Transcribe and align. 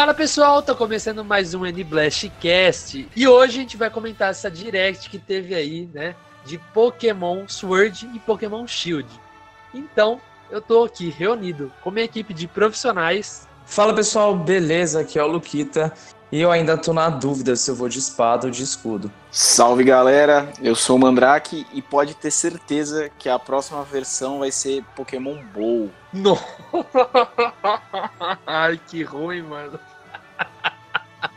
Fala 0.00 0.14
pessoal, 0.14 0.62
tá 0.62 0.74
começando 0.74 1.22
mais 1.22 1.52
um 1.52 1.66
N-Blast 1.66 2.26
Cast 2.40 3.06
e 3.14 3.28
hoje 3.28 3.58
a 3.58 3.60
gente 3.60 3.76
vai 3.76 3.90
comentar 3.90 4.30
essa 4.30 4.50
direct 4.50 5.10
que 5.10 5.18
teve 5.18 5.54
aí, 5.54 5.90
né, 5.92 6.16
de 6.42 6.56
Pokémon 6.72 7.46
Sword 7.46 8.10
e 8.14 8.18
Pokémon 8.18 8.66
Shield. 8.66 9.06
Então, 9.74 10.18
eu 10.50 10.62
tô 10.62 10.84
aqui 10.84 11.10
reunido 11.10 11.70
com 11.82 11.90
minha 11.90 12.06
equipe 12.06 12.32
de 12.32 12.48
profissionais. 12.48 13.46
Fala 13.66 13.94
pessoal, 13.94 14.34
beleza? 14.34 15.00
Aqui 15.00 15.18
é 15.18 15.22
o 15.22 15.26
Luquita 15.26 15.92
e 16.32 16.40
eu 16.40 16.50
ainda 16.50 16.78
tô 16.78 16.92
na 16.92 17.08
dúvida 17.08 17.56
se 17.56 17.70
eu 17.70 17.74
vou 17.74 17.88
de 17.88 17.98
espada 17.98 18.46
ou 18.46 18.50
de 18.50 18.62
escudo. 18.62 19.10
Salve 19.30 19.82
galera, 19.82 20.52
eu 20.62 20.74
sou 20.74 20.96
o 20.96 20.98
Mandrake 20.98 21.66
e 21.72 21.82
pode 21.82 22.14
ter 22.14 22.30
certeza 22.30 23.10
que 23.18 23.28
a 23.28 23.38
próxima 23.38 23.82
versão 23.82 24.38
vai 24.38 24.50
ser 24.50 24.84
Pokémon 24.94 25.36
Bow. 25.54 25.90
No... 26.12 26.38
Ai, 28.46 28.80
que 28.86 29.02
ruim, 29.02 29.42
mano. 29.42 29.78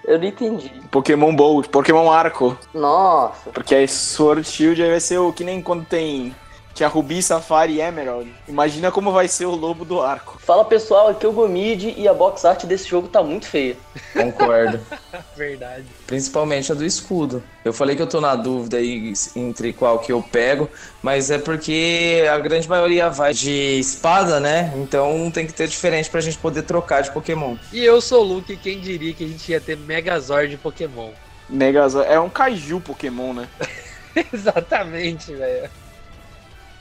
Eu 0.05 0.19
não 0.19 0.25
entendi. 0.25 0.69
Pokémon 0.91 1.35
Bow, 1.35 1.61
Pokémon 1.63 2.11
Arco. 2.11 2.57
Nossa. 2.73 3.50
Porque 3.52 3.73
aí 3.73 3.88
Sword 3.88 4.47
Shield 4.47 4.81
aí 4.81 4.89
vai 4.89 5.00
ser 5.00 5.17
o 5.17 5.33
que 5.33 5.44
nem 5.44 5.61
quando 5.61 5.85
tem. 5.85 6.35
Tinha 6.73 6.89
Ruby, 6.89 7.21
Safari 7.21 7.73
e 7.73 7.81
Emerald. 7.81 8.33
Imagina 8.47 8.91
como 8.91 9.11
vai 9.11 9.27
ser 9.27 9.45
o 9.45 9.52
lobo 9.55 9.85
do 9.85 10.02
arco. 10.02 10.39
Fala 10.39 10.66
pessoal, 10.66 11.09
aqui 11.09 11.23
é 11.23 11.29
o 11.29 11.31
Gomid 11.31 11.93
e 11.95 12.07
a 12.07 12.13
box 12.13 12.43
art 12.45 12.66
desse 12.66 12.88
jogo 12.88 13.07
tá 13.07 13.21
muito 13.21 13.45
feia. 13.45 13.77
Concordo. 14.13 14.79
Verdade. 15.38 15.85
Principalmente 16.07 16.71
a 16.71 16.75
do 16.75 16.83
escudo. 16.83 17.44
Eu 17.63 17.73
falei 17.73 17.95
que 17.95 18.01
eu 18.01 18.07
tô 18.07 18.19
na 18.19 18.35
dúvida 18.35 18.77
aí 18.77 19.13
entre 19.35 19.71
qual 19.71 19.99
que 19.99 20.11
eu 20.11 20.21
pego, 20.21 20.67
mas 21.01 21.29
é 21.29 21.38
porque 21.38 22.25
a 22.31 22.39
grande 22.39 22.67
maioria 22.67 23.07
vai 23.07 23.33
de 23.33 23.79
espada, 23.79 24.39
né? 24.39 24.73
Então 24.75 25.29
tem 25.31 25.45
que 25.45 25.53
ter 25.53 25.67
diferente 25.67 26.09
pra 26.09 26.21
gente 26.21 26.39
poder 26.39 26.63
trocar 26.63 27.03
de 27.03 27.11
Pokémon. 27.11 27.55
E 27.71 27.85
eu 27.85 28.01
sou 28.01 28.21
o 28.21 28.27
Luke, 28.33 28.57
quem 28.57 28.79
diria 28.79 29.13
que 29.13 29.23
a 29.23 29.27
gente 29.27 29.51
ia 29.51 29.61
ter 29.61 29.77
Megazord 29.77 30.49
de 30.49 30.57
Pokémon? 30.57 31.11
Megazord. 31.47 32.09
É 32.11 32.19
um 32.19 32.29
Kaiju 32.29 32.79
Pokémon, 32.79 33.33
né? 33.33 33.47
Exatamente, 34.33 35.33
velho. 35.33 35.69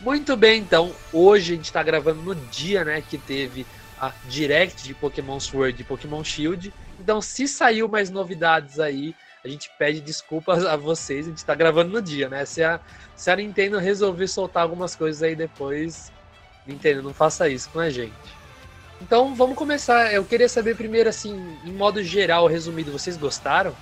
Muito 0.02 0.36
bem, 0.36 0.60
então. 0.60 0.92
Hoje 1.12 1.52
a 1.52 1.56
gente 1.56 1.72
tá 1.72 1.80
gravando 1.80 2.22
no 2.22 2.34
dia, 2.34 2.84
né, 2.84 3.00
que 3.00 3.16
teve 3.16 3.64
a 4.00 4.12
Direct 4.28 4.82
de 4.82 4.94
Pokémon 4.94 5.38
Sword 5.38 5.80
e 5.80 5.84
Pokémon 5.84 6.24
Shield. 6.24 6.74
Então, 6.98 7.22
se 7.22 7.46
saiu 7.46 7.86
mais 7.86 8.10
novidades 8.10 8.80
aí, 8.80 9.14
a 9.44 9.48
gente 9.48 9.70
pede 9.78 10.00
desculpas 10.00 10.66
a 10.66 10.74
vocês. 10.74 11.26
A 11.26 11.30
gente 11.30 11.44
tá 11.44 11.54
gravando 11.54 11.92
no 11.92 12.02
dia, 12.02 12.28
né? 12.28 12.44
Se 12.44 12.64
a, 12.64 12.80
se 13.14 13.30
a 13.30 13.36
Nintendo 13.36 13.78
resolver 13.78 14.26
soltar 14.26 14.64
algumas 14.64 14.96
coisas 14.96 15.22
aí 15.22 15.36
depois, 15.36 16.10
Nintendo, 16.66 17.00
não 17.00 17.14
faça 17.14 17.48
isso 17.48 17.70
com 17.70 17.78
a 17.78 17.88
gente. 17.88 18.12
Então, 19.00 19.36
vamos 19.36 19.56
começar. 19.56 20.12
Eu 20.12 20.24
queria 20.24 20.48
saber 20.48 20.76
primeiro, 20.76 21.08
assim, 21.08 21.56
em 21.64 21.72
modo 21.72 22.02
geral, 22.02 22.48
resumido, 22.48 22.90
vocês 22.90 23.16
gostaram? 23.16 23.72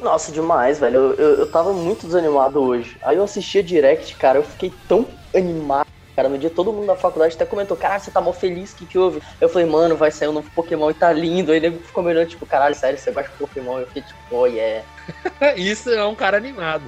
Nossa, 0.00 0.32
demais, 0.32 0.78
velho. 0.78 0.96
Eu, 0.96 1.14
eu, 1.14 1.34
eu 1.40 1.50
tava 1.50 1.72
muito 1.72 2.06
desanimado 2.06 2.60
hoje. 2.60 2.96
Aí 3.02 3.16
eu 3.16 3.24
assisti 3.24 3.58
a 3.58 3.62
Direct, 3.62 4.16
cara, 4.16 4.38
eu 4.38 4.42
fiquei 4.42 4.72
tão 4.88 5.06
animado. 5.34 5.86
Cara, 6.16 6.28
no 6.28 6.38
dia 6.38 6.50
todo 6.50 6.72
mundo 6.72 6.86
da 6.86 6.96
faculdade 6.96 7.34
até 7.34 7.46
comentou, 7.46 7.76
caralho, 7.76 8.02
você 8.02 8.10
tá 8.10 8.20
mó 8.20 8.32
feliz, 8.32 8.72
o 8.72 8.76
que 8.76 8.86
que 8.86 8.98
houve? 8.98 9.22
Eu 9.40 9.48
falei, 9.48 9.66
mano, 9.66 9.96
vai 9.96 10.10
sair 10.10 10.28
um 10.28 10.32
novo 10.32 10.50
Pokémon 10.50 10.90
e 10.90 10.94
tá 10.94 11.12
lindo. 11.12 11.52
Aí 11.52 11.58
ele 11.58 11.78
ficou 11.78 12.02
melhor, 12.02 12.26
tipo, 12.26 12.44
caralho, 12.44 12.74
sério, 12.74 12.98
você 12.98 13.10
gosta 13.10 13.30
de 13.30 13.38
Pokémon? 13.38 13.78
Eu 13.78 13.86
fiquei 13.86 14.02
tipo, 14.02 14.18
oh 14.30 14.46
yeah. 14.46 14.84
Isso 15.56 15.88
é 15.90 16.04
um 16.04 16.14
cara 16.14 16.36
animado. 16.36 16.84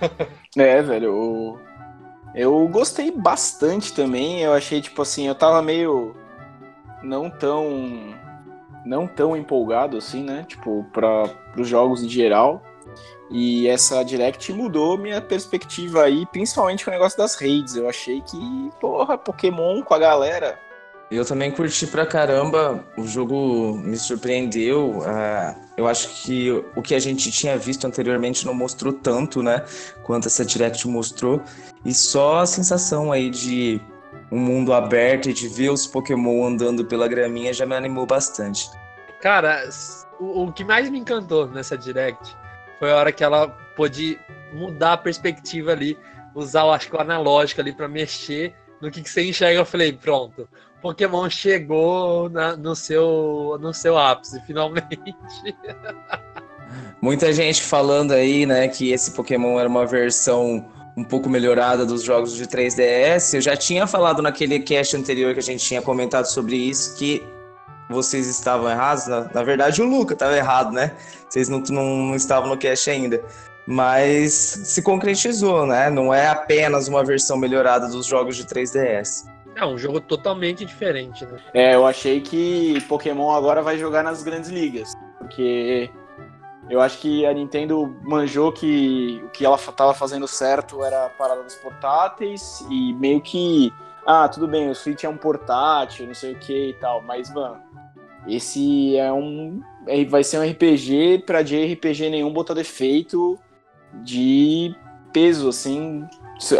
É, 0.56 0.82
velho. 0.82 1.06
Eu, 1.06 1.60
eu 2.34 2.68
gostei 2.68 3.12
bastante 3.12 3.92
também. 3.92 4.42
Eu 4.42 4.52
achei, 4.52 4.80
tipo 4.80 5.00
assim, 5.02 5.28
eu 5.28 5.34
tava 5.34 5.62
meio. 5.62 6.16
Não 7.02 7.30
tão. 7.30 8.12
Não 8.84 9.06
tão 9.06 9.36
empolgado 9.36 9.96
assim, 9.96 10.22
né? 10.22 10.44
Tipo, 10.46 10.86
para 10.92 11.30
os 11.56 11.68
jogos 11.68 12.02
em 12.02 12.08
geral. 12.08 12.62
E 13.30 13.68
essa 13.68 14.02
Direct 14.02 14.52
mudou 14.52 14.96
minha 14.96 15.20
perspectiva 15.20 16.04
aí, 16.04 16.24
principalmente 16.26 16.84
com 16.84 16.90
o 16.90 16.94
negócio 16.94 17.18
das 17.18 17.34
raids. 17.34 17.76
Eu 17.76 17.88
achei 17.88 18.22
que, 18.22 18.70
porra, 18.80 19.18
Pokémon 19.18 19.82
com 19.82 19.94
a 19.94 19.98
galera. 19.98 20.58
Eu 21.10 21.24
também 21.24 21.50
curti 21.50 21.86
pra 21.86 22.04
caramba, 22.04 22.84
o 22.96 23.06
jogo 23.06 23.74
me 23.78 23.96
surpreendeu. 23.96 25.02
ah, 25.06 25.54
eu 25.76 25.86
acho 25.86 26.08
que 26.22 26.50
o 26.76 26.82
que 26.82 26.94
a 26.94 26.98
gente 26.98 27.30
tinha 27.30 27.56
visto 27.56 27.86
anteriormente 27.86 28.44
não 28.44 28.52
mostrou 28.52 28.92
tanto, 28.92 29.42
né? 29.42 29.64
Quanto 30.02 30.26
essa 30.26 30.44
Direct 30.44 30.86
mostrou. 30.86 31.40
E 31.84 31.94
só 31.94 32.40
a 32.40 32.46
sensação 32.46 33.10
aí 33.10 33.30
de 33.30 33.80
um 34.30 34.38
mundo 34.38 34.72
aberto 34.72 35.30
e 35.30 35.32
de 35.32 35.48
ver 35.48 35.70
os 35.70 35.86
Pokémon 35.86 36.46
andando 36.46 36.84
pela 36.84 37.08
graminha 37.08 37.52
já 37.52 37.64
me 37.64 37.74
animou 37.74 38.06
bastante. 38.06 38.68
Cara, 39.20 39.68
o, 40.20 40.44
o 40.44 40.52
que 40.52 40.64
mais 40.64 40.90
me 40.90 40.98
encantou 40.98 41.48
nessa 41.48 41.76
Direct 41.76 42.36
foi 42.78 42.92
a 42.92 42.96
hora 42.96 43.12
que 43.12 43.24
ela 43.24 43.48
pôde 43.76 44.18
mudar 44.52 44.94
a 44.94 44.96
perspectiva 44.96 45.72
ali, 45.72 45.98
usar, 46.34 46.62
eu 46.62 46.72
acho 46.72 46.88
que 46.88 46.96
o 46.96 47.00
analógico 47.00 47.60
ali 47.60 47.72
pra 47.72 47.88
mexer 47.88 48.54
no 48.80 48.90
que, 48.90 49.02
que 49.02 49.10
você 49.10 49.28
enxerga. 49.28 49.60
Eu 49.60 49.66
falei, 49.66 49.92
pronto, 49.92 50.48
Pokémon 50.80 51.28
chegou 51.28 52.30
na- 52.30 52.56
no, 52.56 52.76
seu, 52.76 53.58
no 53.60 53.74
seu 53.74 53.98
ápice, 53.98 54.40
finalmente. 54.46 54.86
Muita 57.00 57.32
gente 57.32 57.62
falando 57.62 58.12
aí, 58.12 58.44
né, 58.44 58.68
que 58.68 58.92
esse 58.92 59.12
Pokémon 59.12 59.58
era 59.58 59.68
uma 59.68 59.86
versão 59.86 60.66
um 60.98 61.04
pouco 61.04 61.30
melhorada 61.30 61.86
dos 61.86 62.02
jogos 62.02 62.34
de 62.34 62.44
3DS. 62.44 63.34
Eu 63.34 63.40
já 63.40 63.56
tinha 63.56 63.86
falado 63.86 64.20
naquele 64.20 64.58
cast 64.58 64.96
anterior 64.96 65.32
que 65.32 65.38
a 65.38 65.42
gente 65.42 65.64
tinha 65.64 65.80
comentado 65.80 66.24
sobre 66.24 66.56
isso, 66.56 66.96
que 66.96 67.22
vocês 67.88 68.26
estavam 68.26 68.68
errados. 68.68 69.06
Na, 69.06 69.30
na 69.32 69.42
verdade, 69.44 69.80
o 69.80 69.86
Luca 69.86 70.14
estava 70.14 70.36
errado, 70.36 70.72
né? 70.72 70.92
Vocês 71.28 71.48
não, 71.48 71.62
não, 71.70 71.84
não 71.84 72.16
estavam 72.16 72.48
no 72.48 72.56
cast 72.56 72.90
ainda. 72.90 73.22
Mas 73.64 74.32
se 74.32 74.82
concretizou, 74.82 75.66
né? 75.66 75.88
Não 75.88 76.12
é 76.12 76.26
apenas 76.26 76.88
uma 76.88 77.04
versão 77.04 77.36
melhorada 77.36 77.86
dos 77.86 78.06
jogos 78.06 78.34
de 78.34 78.44
3DS. 78.44 79.24
É 79.54 79.64
um 79.64 79.78
jogo 79.78 80.00
totalmente 80.00 80.64
diferente, 80.64 81.24
né? 81.26 81.38
É, 81.54 81.74
eu 81.76 81.86
achei 81.86 82.20
que 82.20 82.80
Pokémon 82.88 83.30
agora 83.30 83.62
vai 83.62 83.78
jogar 83.78 84.02
nas 84.02 84.22
grandes 84.22 84.50
ligas. 84.50 84.92
Porque 85.18 85.90
eu 86.70 86.80
acho 86.80 86.98
que 86.98 87.24
a 87.24 87.32
Nintendo 87.32 87.96
manjou 88.02 88.52
que 88.52 89.22
o 89.24 89.28
que 89.30 89.44
ela 89.44 89.56
tava 89.58 89.94
fazendo 89.94 90.26
certo 90.28 90.84
era 90.84 91.06
a 91.06 91.08
parada 91.08 91.42
dos 91.42 91.54
portáteis 91.54 92.64
e 92.70 92.92
meio 92.94 93.20
que. 93.20 93.72
Ah, 94.06 94.28
tudo 94.28 94.48
bem, 94.48 94.70
o 94.70 94.74
Switch 94.74 95.04
é 95.04 95.08
um 95.08 95.16
portátil, 95.16 96.06
não 96.06 96.14
sei 96.14 96.32
o 96.32 96.38
que 96.38 96.70
e 96.70 96.72
tal, 96.74 97.02
mas, 97.02 97.32
mano, 97.32 97.58
esse 98.26 98.96
é 98.96 99.12
um. 99.12 99.60
é- 99.86 100.04
Vai 100.04 100.24
ser 100.24 100.38
um 100.38 100.42
RPG 100.50 101.24
pra 101.26 101.42
JRPG 101.42 102.10
nenhum 102.10 102.32
botar 102.32 102.54
defeito 102.54 103.38
de 104.02 104.74
peso, 105.12 105.48
assim. 105.48 106.06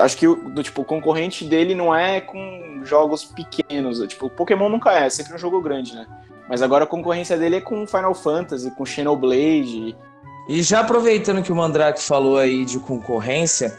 Acho 0.00 0.16
que 0.16 0.26
do, 0.26 0.62
tipo, 0.62 0.82
o 0.82 0.84
concorrente 0.84 1.44
dele 1.44 1.74
não 1.74 1.94
é 1.94 2.20
com 2.20 2.80
jogos 2.82 3.24
pequenos. 3.24 4.00
Tipo, 4.08 4.26
o 4.26 4.30
Pokémon 4.30 4.68
nunca 4.68 4.92
é, 4.92 5.06
é 5.06 5.10
sempre 5.10 5.34
um 5.34 5.38
jogo 5.38 5.60
grande, 5.60 5.94
né? 5.94 6.06
Mas 6.48 6.62
agora 6.62 6.84
a 6.84 6.86
concorrência 6.86 7.36
dele 7.36 7.56
é 7.56 7.60
com 7.60 7.86
Final 7.86 8.14
Fantasy, 8.14 8.70
com 8.70 8.84
Xenoblade. 8.86 9.96
E 10.48 10.62
já 10.62 10.80
aproveitando 10.80 11.42
que 11.42 11.52
o 11.52 11.56
Mandrake 11.56 12.02
falou 12.02 12.38
aí 12.38 12.64
de 12.64 12.78
concorrência, 12.78 13.78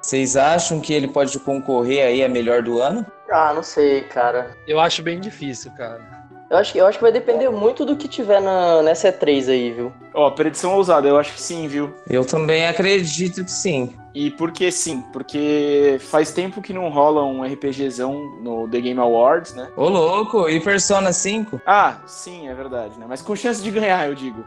vocês 0.00 0.36
acham 0.36 0.80
que 0.80 0.94
ele 0.94 1.08
pode 1.08 1.38
concorrer 1.38 2.06
aí 2.06 2.24
a 2.24 2.28
melhor 2.28 2.62
do 2.62 2.80
ano? 2.80 3.04
Ah, 3.30 3.52
não 3.54 3.62
sei, 3.62 4.02
cara. 4.02 4.56
Eu 4.66 4.80
acho 4.80 5.02
bem 5.02 5.20
difícil, 5.20 5.70
cara. 5.72 6.00
Eu 6.48 6.56
acho, 6.56 6.72
que- 6.72 6.78
eu 6.78 6.86
acho 6.86 6.96
que 6.98 7.02
vai 7.02 7.10
depender 7.12 7.50
muito 7.50 7.84
do 7.84 7.96
que 7.96 8.06
tiver 8.06 8.40
na, 8.40 8.80
nessa 8.80 9.08
E3 9.12 9.48
aí, 9.50 9.72
viu? 9.72 9.92
Ó, 10.14 10.30
predição 10.30 10.74
ousada, 10.76 11.08
eu 11.08 11.18
acho 11.18 11.34
que 11.34 11.40
sim, 11.40 11.66
viu? 11.66 11.92
Eu 12.08 12.24
também 12.24 12.66
acredito 12.68 13.44
que 13.44 13.50
sim. 13.50 13.92
E 14.16 14.30
por 14.30 14.50
que 14.50 14.72
sim? 14.72 15.02
Porque 15.12 15.98
faz 16.00 16.32
tempo 16.32 16.62
que 16.62 16.72
não 16.72 16.88
rola 16.88 17.22
um 17.22 17.42
RPGzão 17.42 18.40
no 18.40 18.66
The 18.66 18.80
Game 18.80 18.98
Awards, 18.98 19.52
né? 19.54 19.68
Ô, 19.76 19.90
louco, 19.90 20.48
e 20.48 20.58
Persona 20.58 21.12
5? 21.12 21.60
Ah, 21.66 21.98
sim, 22.06 22.48
é 22.48 22.54
verdade, 22.54 22.98
né? 22.98 23.04
Mas 23.06 23.20
com 23.20 23.36
chance 23.36 23.62
de 23.62 23.70
ganhar, 23.70 24.08
eu 24.08 24.14
digo. 24.14 24.42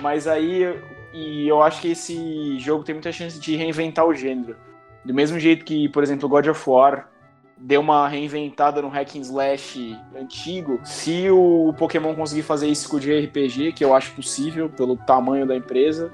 Mas 0.00 0.26
aí, 0.26 0.64
e 1.12 1.46
eu 1.46 1.62
acho 1.62 1.82
que 1.82 1.90
esse 1.90 2.58
jogo 2.58 2.84
tem 2.84 2.94
muita 2.94 3.12
chance 3.12 3.38
de 3.38 3.54
reinventar 3.54 4.06
o 4.06 4.14
gênero. 4.14 4.56
Do 5.04 5.12
mesmo 5.12 5.38
jeito 5.38 5.62
que, 5.62 5.86
por 5.90 6.02
exemplo, 6.02 6.26
God 6.26 6.46
of 6.46 6.70
War 6.70 7.06
deu 7.54 7.82
uma 7.82 8.08
reinventada 8.08 8.80
no 8.80 8.88
hack 8.88 9.14
and 9.14 9.20
slash 9.20 9.94
antigo. 10.18 10.80
Se 10.84 11.30
o 11.30 11.74
Pokémon 11.76 12.14
conseguir 12.14 12.44
fazer 12.44 12.68
isso 12.68 12.88
com 12.88 12.96
o 12.96 13.00
JRPG, 13.00 13.72
que 13.72 13.84
eu 13.84 13.94
acho 13.94 14.12
possível 14.12 14.70
pelo 14.70 14.96
tamanho 14.96 15.46
da 15.46 15.54
empresa, 15.54 16.10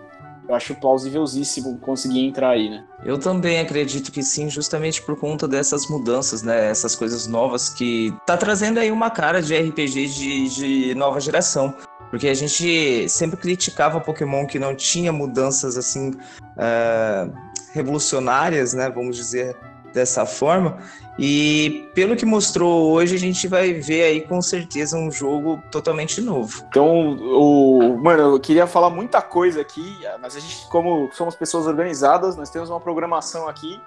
eu 0.49 0.55
acho 0.55 0.75
plausivelzíssimo 0.75 1.79
conseguir 1.79 2.21
entrar 2.21 2.51
aí, 2.51 2.69
né? 2.69 2.85
Eu 3.05 3.19
também 3.19 3.61
acredito 3.61 4.13
que 4.13 4.23
sim, 4.23 4.51
justamente 4.51 5.01
por 5.03 5.19
conta 5.19 5.49
dessas 5.49 5.89
mudanças, 5.89 6.43
né? 6.43 6.69
Essas 6.71 6.95
coisas 6.95 7.27
novas 7.27 7.69
que 7.69 8.15
tá 8.27 8.37
trazendo 8.37 8.79
aí 8.79 8.91
uma 8.91 9.11
cara 9.11 9.41
de 9.41 9.57
RPG 9.57 10.07
de, 10.09 10.49
de 10.49 10.95
nova 10.95 11.21
geração. 11.21 11.75
Porque 12.11 12.29
a 12.29 12.35
gente 12.35 13.09
sempre 13.09 13.37
criticava 13.37 14.01
Pokémon 14.01 14.47
que 14.47 14.59
não 14.59 14.75
tinha 14.75 15.13
mudanças 15.13 15.77
assim 15.77 16.11
uh, 16.11 17.33
revolucionárias, 17.73 18.73
né? 18.75 18.89
Vamos 18.91 19.17
dizer 19.17 19.57
dessa 19.95 20.27
forma. 20.27 20.77
E 21.17 21.89
pelo 21.95 22.17
que 22.17 22.27
mostrou 22.27 22.91
hoje, 22.91 23.15
a 23.15 23.19
gente 23.19 23.47
vai 23.47 23.73
ver 23.73 24.03
aí 24.03 24.21
com 24.21 24.43
certeza 24.43 24.99
um 24.99 25.11
jogo 25.11 25.63
totalmente 25.71 26.21
novo. 26.21 26.65
Então, 26.69 27.17
o 27.17 27.97
mano, 28.03 28.35
eu 28.35 28.41
queria 28.41 28.67
falar 28.67 28.91
muita 28.91 29.23
coisa 29.23 29.61
aqui, 29.61 29.97
mas 30.21 30.37
a 30.37 30.41
gente, 30.41 30.69
como 30.69 31.09
somos 31.13 31.37
pessoas 31.37 31.67
organizadas, 31.67 32.37
nós 32.37 32.51
temos 32.51 32.69
uma 32.69 32.81
programação 32.81 33.49
aqui. 33.49 33.81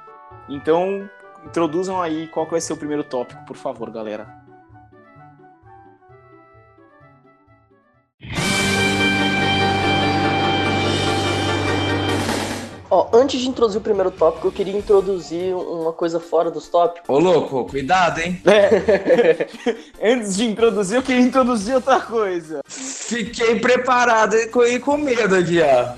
Então, 0.47 1.09
introduzam 1.45 2.01
aí 2.01 2.27
qual 2.27 2.45
vai 2.45 2.61
ser 2.61 2.71
o 2.71 2.77
primeiro 2.77 3.03
tópico, 3.03 3.45
por 3.45 3.57
favor, 3.57 3.91
galera. 3.91 4.46
Ó, 12.89 13.09
antes 13.13 13.41
de 13.41 13.49
introduzir 13.49 13.79
o 13.79 13.83
primeiro 13.83 14.11
tópico, 14.11 14.47
eu 14.47 14.51
queria 14.51 14.77
introduzir 14.77 15.53
uma 15.53 15.91
coisa 15.91 16.19
fora 16.19 16.49
dos 16.49 16.69
tópicos. 16.69 17.09
Ô, 17.09 17.19
louco, 17.19 17.65
cuidado, 17.65 18.19
hein? 18.19 18.41
É. 18.45 19.47
antes 20.13 20.37
de 20.37 20.45
introduzir, 20.45 20.97
eu 20.97 21.03
queria 21.03 21.21
introduzir 21.21 21.75
outra 21.75 21.99
coisa. 21.99 22.61
Fiquei 22.65 23.59
preparado 23.59 24.35
e 24.35 24.79
com 24.79 24.97
medo 24.97 25.35
aqui, 25.35 25.59
ó. 25.61 25.93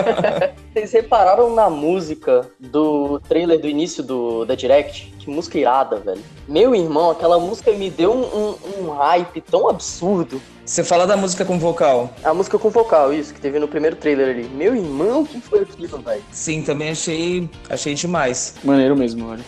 Vocês 0.72 0.92
repararam 0.92 1.54
na 1.54 1.68
música 1.68 2.48
do 2.58 3.20
trailer 3.20 3.60
do 3.60 3.68
início 3.68 4.02
do, 4.02 4.44
da 4.44 4.54
Direct? 4.54 5.14
Que 5.18 5.30
música 5.30 5.58
irada, 5.58 5.96
velho. 5.96 6.22
Meu 6.48 6.74
irmão, 6.74 7.10
aquela 7.10 7.38
música 7.38 7.72
me 7.72 7.90
deu 7.90 8.12
um, 8.12 8.24
um, 8.24 8.84
um 8.84 8.90
hype 8.90 9.40
tão 9.42 9.68
absurdo. 9.68 10.40
Você 10.66 10.82
fala 10.82 11.06
da 11.06 11.14
música 11.14 11.44
com 11.44 11.58
vocal? 11.58 12.10
A 12.24 12.32
música 12.32 12.58
com 12.58 12.70
vocal, 12.70 13.12
isso, 13.12 13.34
que 13.34 13.40
teve 13.40 13.58
no 13.58 13.68
primeiro 13.68 13.96
trailer 13.96 14.30
ali. 14.30 14.44
Meu 14.44 14.74
irmão, 14.74 15.22
que 15.22 15.38
foi 15.38 15.60
aquilo, 15.60 15.98
velho? 15.98 16.24
Sim, 16.32 16.62
também 16.62 16.88
achei, 16.88 17.50
achei 17.68 17.92
demais. 17.92 18.56
Maneiro 18.64 18.96
mesmo, 18.96 19.28
olha. 19.28 19.44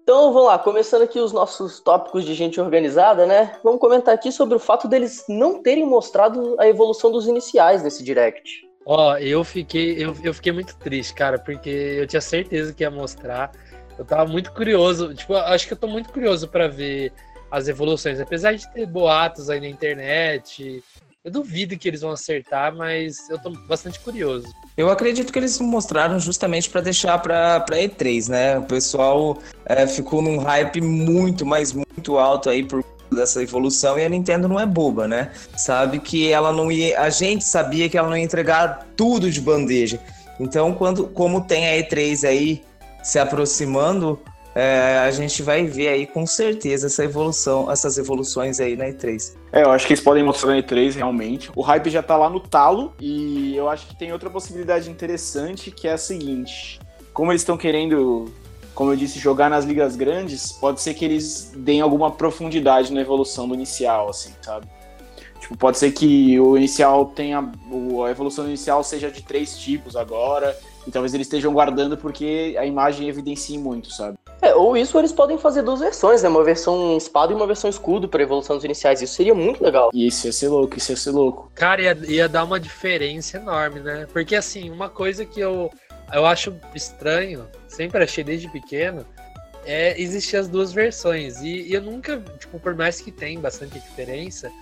Então 0.00 0.32
vamos 0.32 0.46
lá, 0.46 0.60
começando 0.60 1.02
aqui 1.02 1.18
os 1.18 1.32
nossos 1.32 1.80
tópicos 1.80 2.24
de 2.24 2.34
gente 2.34 2.60
organizada, 2.60 3.26
né? 3.26 3.56
Vamos 3.64 3.80
comentar 3.80 4.14
aqui 4.14 4.30
sobre 4.30 4.54
o 4.54 4.60
fato 4.60 4.86
deles 4.86 5.24
não 5.28 5.60
terem 5.60 5.84
mostrado 5.84 6.54
a 6.60 6.68
evolução 6.68 7.10
dos 7.10 7.26
iniciais 7.26 7.82
nesse 7.82 8.04
direct. 8.04 8.64
Ó, 8.84 9.10
oh, 9.10 9.16
eu 9.16 9.42
fiquei, 9.42 9.96
eu, 9.98 10.14
eu 10.22 10.32
fiquei 10.32 10.52
muito 10.52 10.76
triste, 10.76 11.12
cara, 11.14 11.36
porque 11.36 11.68
eu 11.68 12.06
tinha 12.06 12.20
certeza 12.20 12.72
que 12.72 12.84
ia 12.84 12.90
mostrar. 12.92 13.50
Eu 13.98 14.04
tava 14.04 14.24
muito 14.30 14.52
curioso, 14.52 15.12
tipo, 15.12 15.34
acho 15.34 15.66
que 15.66 15.72
eu 15.72 15.76
tô 15.76 15.88
muito 15.88 16.12
curioso 16.12 16.46
para 16.46 16.68
ver 16.68 17.12
as 17.56 17.68
evoluções, 17.68 18.20
apesar 18.20 18.52
de 18.52 18.70
ter 18.70 18.84
boatos 18.86 19.48
aí 19.48 19.58
na 19.58 19.68
internet, 19.68 20.84
eu 21.24 21.30
duvido 21.30 21.76
que 21.78 21.88
eles 21.88 22.02
vão 22.02 22.10
acertar, 22.10 22.74
mas 22.76 23.30
eu 23.30 23.38
tô 23.38 23.50
bastante 23.66 23.98
curioso. 23.98 24.46
Eu 24.76 24.90
acredito 24.90 25.32
que 25.32 25.38
eles 25.38 25.58
mostraram 25.58 26.20
justamente 26.20 26.68
para 26.68 26.82
deixar 26.82 27.18
para 27.18 27.64
E3, 27.66 28.28
né? 28.28 28.58
O 28.58 28.64
pessoal 28.64 29.38
é, 29.64 29.86
ficou 29.86 30.20
num 30.20 30.36
hype 30.36 30.82
muito, 30.82 31.46
mas 31.46 31.72
muito 31.72 32.18
alto 32.18 32.50
aí 32.50 32.62
por 32.62 32.84
dessa 33.10 33.42
evolução 33.42 33.98
e 33.98 34.04
a 34.04 34.08
Nintendo 34.08 34.48
não 34.48 34.60
é 34.60 34.66
boba, 34.66 35.08
né? 35.08 35.30
Sabe 35.56 35.98
que 35.98 36.30
ela 36.30 36.52
não 36.52 36.70
ia, 36.70 37.00
a 37.00 37.08
gente 37.08 37.44
sabia 37.44 37.88
que 37.88 37.96
ela 37.96 38.10
não 38.10 38.16
ia 38.18 38.24
entregar 38.24 38.86
tudo 38.94 39.30
de 39.30 39.40
bandeja. 39.40 39.98
Então, 40.38 40.74
quando 40.74 41.06
como 41.08 41.40
tem 41.40 41.66
a 41.66 41.82
E3 41.82 42.28
aí 42.28 42.62
se 43.02 43.18
aproximando, 43.18 44.20
é, 44.58 45.00
a 45.00 45.10
gente 45.10 45.42
vai 45.42 45.66
ver 45.66 45.88
aí 45.88 46.06
com 46.06 46.26
certeza 46.26 46.86
essa 46.86 47.04
evolução, 47.04 47.70
essas 47.70 47.98
evoluções 47.98 48.58
aí 48.58 48.74
na 48.74 48.86
E3. 48.86 49.34
É, 49.52 49.62
eu 49.64 49.70
acho 49.70 49.86
que 49.86 49.92
eles 49.92 50.02
podem 50.02 50.24
mostrar 50.24 50.52
na 50.52 50.62
E3 50.62 50.94
realmente. 50.94 51.50
O 51.54 51.60
hype 51.60 51.90
já 51.90 52.02
tá 52.02 52.16
lá 52.16 52.30
no 52.30 52.40
talo 52.40 52.94
e 52.98 53.54
eu 53.54 53.68
acho 53.68 53.86
que 53.86 53.94
tem 53.94 54.14
outra 54.14 54.30
possibilidade 54.30 54.90
interessante 54.90 55.70
que 55.70 55.86
é 55.86 55.92
a 55.92 55.98
seguinte: 55.98 56.80
como 57.12 57.32
eles 57.32 57.42
estão 57.42 57.58
querendo, 57.58 58.32
como 58.74 58.92
eu 58.92 58.96
disse, 58.96 59.18
jogar 59.18 59.50
nas 59.50 59.66
ligas 59.66 59.94
grandes, 59.94 60.52
pode 60.52 60.80
ser 60.80 60.94
que 60.94 61.04
eles 61.04 61.52
deem 61.54 61.82
alguma 61.82 62.10
profundidade 62.10 62.94
na 62.94 63.02
evolução 63.02 63.46
do 63.46 63.52
inicial, 63.52 64.08
assim, 64.08 64.32
sabe? 64.40 64.66
Tipo, 65.38 65.54
pode 65.58 65.76
ser 65.76 65.92
que 65.92 66.40
o 66.40 66.56
inicial 66.56 67.04
tenha. 67.04 67.40
A 67.40 68.10
evolução 68.10 68.46
inicial 68.46 68.82
seja 68.82 69.10
de 69.10 69.22
três 69.22 69.58
tipos 69.58 69.96
agora. 69.96 70.56
E 70.86 70.90
talvez 70.90 71.12
eles 71.12 71.26
estejam 71.26 71.52
guardando 71.52 71.96
porque 71.96 72.54
a 72.58 72.64
imagem 72.64 73.08
evidencia 73.08 73.58
muito, 73.58 73.90
sabe? 73.90 74.16
É, 74.40 74.54
ou 74.54 74.76
isso 74.76 74.96
eles 74.98 75.12
podem 75.12 75.36
fazer 75.38 75.62
duas 75.62 75.80
versões, 75.80 76.22
né? 76.22 76.28
Uma 76.28 76.44
versão 76.44 76.96
espada 76.96 77.32
e 77.32 77.34
uma 77.36 77.46
versão 77.46 77.68
escudo 77.68 78.08
para 78.08 78.22
evolução 78.22 78.56
dos 78.56 78.64
iniciais. 78.64 79.02
Isso 79.02 79.14
seria 79.14 79.34
muito 79.34 79.62
legal. 79.62 79.90
Isso 79.92 80.26
ia 80.26 80.32
ser 80.32 80.48
louco, 80.48 80.78
isso 80.78 80.92
ia 80.92 80.96
ser 80.96 81.10
louco. 81.10 81.50
Cara, 81.54 81.82
ia, 81.82 81.98
ia 82.06 82.28
dar 82.28 82.44
uma 82.44 82.60
diferença 82.60 83.38
enorme, 83.38 83.80
né? 83.80 84.06
Porque 84.12 84.36
assim, 84.36 84.70
uma 84.70 84.88
coisa 84.88 85.24
que 85.24 85.40
eu, 85.40 85.70
eu 86.12 86.24
acho 86.24 86.54
estranho, 86.74 87.48
sempre 87.66 88.04
achei 88.04 88.22
desde 88.22 88.48
pequeno, 88.48 89.04
é 89.64 90.00
existir 90.00 90.36
as 90.36 90.46
duas 90.46 90.72
versões. 90.72 91.40
E, 91.40 91.62
e 91.62 91.72
eu 91.72 91.82
nunca, 91.82 92.22
tipo, 92.38 92.60
por 92.60 92.76
mais 92.76 93.00
que 93.00 93.10
tenha 93.10 93.40
bastante 93.40 93.80
diferença, 93.80 94.52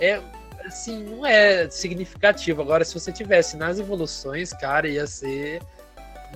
é 0.00 0.20
assim, 0.64 1.04
não 1.04 1.26
é 1.26 1.68
significativo. 1.68 2.62
Agora, 2.62 2.84
se 2.84 2.94
você 2.94 3.12
tivesse 3.12 3.56
nas 3.56 3.78
evoluções, 3.78 4.52
cara, 4.52 4.88
ia 4.88 5.06
ser 5.06 5.60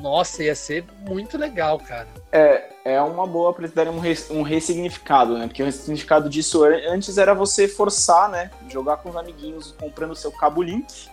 nossa, 0.00 0.42
ia 0.42 0.54
ser 0.54 0.84
muito 1.00 1.36
legal, 1.36 1.78
cara. 1.78 2.08
É, 2.32 2.70
é 2.84 3.00
uma 3.00 3.26
boa 3.26 3.52
para 3.52 3.66
dar 3.68 3.88
um, 3.88 3.98
res, 3.98 4.30
um 4.30 4.42
ressignificado, 4.42 5.36
né? 5.38 5.46
Porque 5.46 5.62
o 5.62 5.66
ressignificado 5.66 6.28
disso 6.28 6.64
antes 6.64 7.18
era 7.18 7.34
você 7.34 7.68
forçar, 7.68 8.30
né? 8.30 8.50
Jogar 8.68 8.98
com 8.98 9.10
os 9.10 9.16
amiguinhos, 9.16 9.74
comprando 9.78 10.12
o 10.12 10.16
seu 10.16 10.32
cabo 10.32 10.62
link 10.62 11.08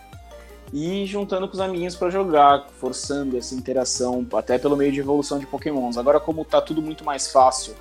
e 0.72 1.06
juntando 1.06 1.46
com 1.46 1.54
os 1.54 1.60
amiguinhos 1.60 1.94
para 1.94 2.10
jogar, 2.10 2.66
forçando 2.80 3.36
essa 3.36 3.54
interação, 3.54 4.26
até 4.34 4.58
pelo 4.58 4.76
meio 4.76 4.92
de 4.92 5.00
evolução 5.00 5.38
de 5.38 5.46
pokémons. 5.46 5.96
Agora, 5.96 6.18
como 6.18 6.44
tá 6.44 6.60
tudo 6.60 6.82
muito 6.82 7.04
mais 7.04 7.30
fácil, 7.30 7.74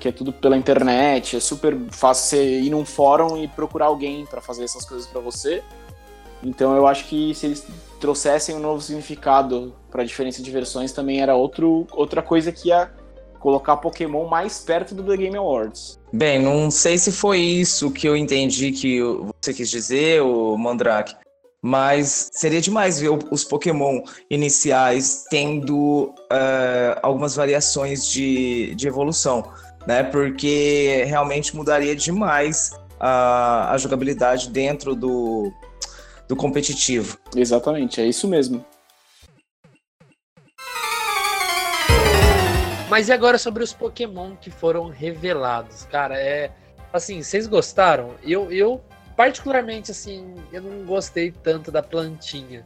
que 0.00 0.08
é 0.08 0.12
tudo 0.12 0.32
pela 0.32 0.56
internet, 0.56 1.36
é 1.36 1.40
super 1.40 1.76
fácil 1.90 2.38
você 2.38 2.60
ir 2.60 2.70
num 2.70 2.84
fórum 2.84 3.36
e 3.36 3.48
procurar 3.48 3.86
alguém 3.86 4.26
para 4.26 4.40
fazer 4.40 4.64
essas 4.64 4.84
coisas 4.84 5.06
para 5.06 5.20
você. 5.20 5.62
Então 6.44 6.76
eu 6.76 6.86
acho 6.86 7.06
que 7.06 7.34
se 7.34 7.46
eles 7.46 7.66
trouxessem 7.98 8.54
um 8.54 8.60
novo 8.60 8.80
significado 8.80 9.74
para 9.90 10.02
a 10.02 10.04
diferença 10.04 10.42
de 10.42 10.50
versões 10.50 10.92
também 10.92 11.20
era 11.20 11.34
outro, 11.34 11.86
outra 11.92 12.22
coisa 12.22 12.52
que 12.52 12.68
ia 12.68 12.90
colocar 13.40 13.76
Pokémon 13.76 14.26
mais 14.26 14.58
perto 14.58 14.94
do 14.94 15.02
The 15.04 15.16
Game 15.16 15.36
Awards. 15.36 15.98
Bem, 16.12 16.38
não 16.40 16.70
sei 16.70 16.96
se 16.96 17.12
foi 17.12 17.40
isso 17.40 17.90
que 17.90 18.08
eu 18.08 18.16
entendi 18.16 18.72
que 18.72 19.00
você 19.42 19.52
quis 19.52 19.68
dizer, 19.68 20.22
o 20.22 20.56
Mandrake, 20.56 21.14
mas 21.60 22.30
seria 22.32 22.60
demais 22.60 23.00
ver 23.00 23.10
os 23.30 23.44
Pokémon 23.44 24.02
iniciais 24.30 25.24
tendo 25.30 26.14
uh, 26.30 26.98
algumas 27.02 27.36
variações 27.36 28.06
de, 28.06 28.74
de 28.74 28.88
evolução, 28.88 29.50
né? 29.86 30.02
Porque 30.02 31.04
realmente 31.06 31.54
mudaria 31.54 31.94
demais 31.96 32.70
a, 33.00 33.72
a 33.72 33.78
jogabilidade 33.78 34.48
dentro 34.50 34.94
do, 34.94 35.52
do 36.28 36.36
competitivo. 36.36 37.18
Exatamente, 37.34 38.00
é 38.00 38.06
isso 38.06 38.26
mesmo. 38.28 38.64
Mas 42.88 43.08
e 43.08 43.12
agora 43.12 43.38
sobre 43.38 43.64
os 43.64 43.72
Pokémon 43.72 44.36
que 44.36 44.50
foram 44.50 44.88
revelados? 44.88 45.84
Cara, 45.84 46.16
é. 46.16 46.52
Assim, 46.92 47.22
vocês 47.22 47.46
gostaram? 47.46 48.14
Eu, 48.22 48.52
eu 48.52 48.80
particularmente, 49.16 49.90
assim, 49.90 50.34
eu 50.52 50.62
não 50.62 50.84
gostei 50.84 51.32
tanto 51.32 51.72
da 51.72 51.82
plantinha. 51.82 52.62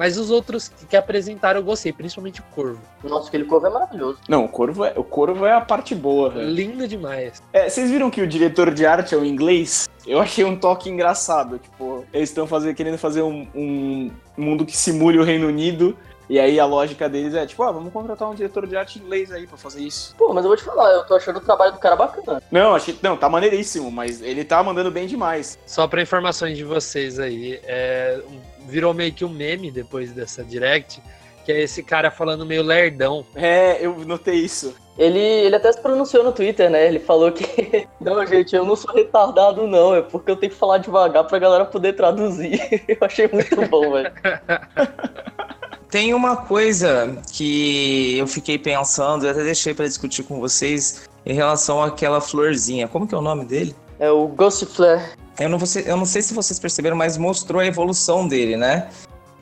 Mas 0.00 0.16
os 0.16 0.30
outros 0.30 0.68
que, 0.68 0.86
que 0.86 0.96
apresentaram 0.96 1.60
eu 1.60 1.62
gostei, 1.62 1.92
principalmente 1.92 2.40
o 2.40 2.44
Corvo. 2.54 2.80
Nossa, 3.04 3.28
aquele 3.28 3.44
corvo 3.44 3.66
é 3.66 3.70
maravilhoso. 3.70 4.18
Não, 4.26 4.46
o 4.46 4.48
Corvo 4.48 4.82
é, 4.82 4.94
o 4.96 5.04
Corvo 5.04 5.44
é 5.44 5.52
a 5.52 5.60
parte 5.60 5.94
boa, 5.94 6.30
velho. 6.30 6.48
Lindo 6.48 6.88
demais. 6.88 7.42
É, 7.52 7.68
vocês 7.68 7.90
viram 7.90 8.10
que 8.10 8.22
o 8.22 8.26
diretor 8.26 8.72
de 8.72 8.86
arte 8.86 9.14
é 9.14 9.18
o 9.18 9.26
inglês? 9.26 9.90
Eu 10.06 10.18
achei 10.18 10.42
um 10.42 10.56
toque 10.56 10.88
engraçado. 10.88 11.58
Tipo, 11.58 12.06
eles 12.14 12.30
estão 12.30 12.48
querendo 12.74 12.96
fazer 12.96 13.20
um, 13.20 13.46
um 13.54 14.10
mundo 14.38 14.64
que 14.64 14.74
simule 14.74 15.18
o 15.18 15.22
Reino 15.22 15.46
Unido. 15.46 15.94
E 16.30 16.38
aí 16.38 16.60
a 16.60 16.64
lógica 16.64 17.08
deles 17.08 17.34
é, 17.34 17.44
tipo, 17.44 17.60
ah, 17.64 17.72
vamos 17.72 17.92
contratar 17.92 18.30
um 18.30 18.36
diretor 18.36 18.64
de 18.64 18.76
arte 18.76 19.00
inglês 19.00 19.32
aí 19.32 19.48
pra 19.48 19.56
fazer 19.56 19.82
isso. 19.82 20.14
Pô, 20.16 20.32
mas 20.32 20.44
eu 20.44 20.48
vou 20.48 20.56
te 20.56 20.62
falar, 20.62 20.88
eu 20.92 21.04
tô 21.04 21.16
achando 21.16 21.38
o 21.38 21.40
trabalho 21.40 21.72
do 21.72 21.78
cara 21.80 21.96
bacana. 21.96 22.40
Não, 22.52 22.76
achei. 22.76 22.96
Não, 23.02 23.16
tá 23.16 23.28
maneiríssimo, 23.28 23.90
mas 23.90 24.22
ele 24.22 24.44
tá 24.44 24.62
mandando 24.62 24.92
bem 24.92 25.08
demais. 25.08 25.58
Só 25.66 25.88
para 25.88 26.00
informações 26.00 26.56
de 26.56 26.62
vocês 26.62 27.18
aí, 27.18 27.58
é, 27.64 28.22
virou 28.60 28.94
meio 28.94 29.12
que 29.12 29.24
um 29.24 29.28
meme 29.28 29.72
depois 29.72 30.12
dessa 30.12 30.44
direct, 30.44 31.02
que 31.44 31.50
é 31.50 31.62
esse 31.62 31.82
cara 31.82 32.12
falando 32.12 32.46
meio 32.46 32.62
lerdão. 32.62 33.26
É, 33.34 33.84
eu 33.84 33.98
notei 34.06 34.36
isso. 34.36 34.72
Ele, 34.96 35.18
ele 35.18 35.56
até 35.56 35.72
se 35.72 35.80
pronunciou 35.82 36.22
no 36.22 36.30
Twitter, 36.30 36.70
né? 36.70 36.86
Ele 36.86 37.00
falou 37.00 37.32
que. 37.32 37.88
Não, 38.00 38.24
gente, 38.24 38.54
eu 38.54 38.64
não 38.64 38.76
sou 38.76 38.94
retardado, 38.94 39.66
não. 39.66 39.96
É 39.96 40.02
porque 40.02 40.30
eu 40.30 40.36
tenho 40.36 40.52
que 40.52 40.58
falar 40.58 40.78
devagar 40.78 41.24
pra 41.26 41.40
galera 41.40 41.64
poder 41.64 41.94
traduzir. 41.94 42.60
Eu 42.86 42.98
achei 43.00 43.28
muito 43.28 43.66
bom, 43.68 43.92
velho. 43.92 44.12
Tem 45.90 46.14
uma 46.14 46.36
coisa 46.36 47.18
que 47.32 48.16
eu 48.16 48.26
fiquei 48.26 48.58
pensando, 48.58 49.26
eu 49.26 49.30
até 49.30 49.42
deixei 49.42 49.74
pra 49.74 49.86
discutir 49.86 50.22
com 50.22 50.38
vocês 50.38 51.02
em 51.26 51.34
relação 51.34 51.82
àquela 51.82 52.20
florzinha. 52.20 52.86
Como 52.86 53.06
que 53.08 53.14
é 53.14 53.18
o 53.18 53.22
nome 53.22 53.44
dele? 53.44 53.74
É 53.98 54.10
o 54.10 54.28
Ghost 54.28 54.66
Flare. 54.66 55.02
Eu 55.38 55.48
não, 55.48 55.58
você- 55.58 55.84
eu 55.86 55.96
não 55.96 56.04
sei 56.04 56.22
se 56.22 56.32
vocês 56.32 56.58
perceberam, 56.58 56.96
mas 56.96 57.16
mostrou 57.18 57.60
a 57.60 57.66
evolução 57.66 58.28
dele, 58.28 58.56
né? 58.56 58.88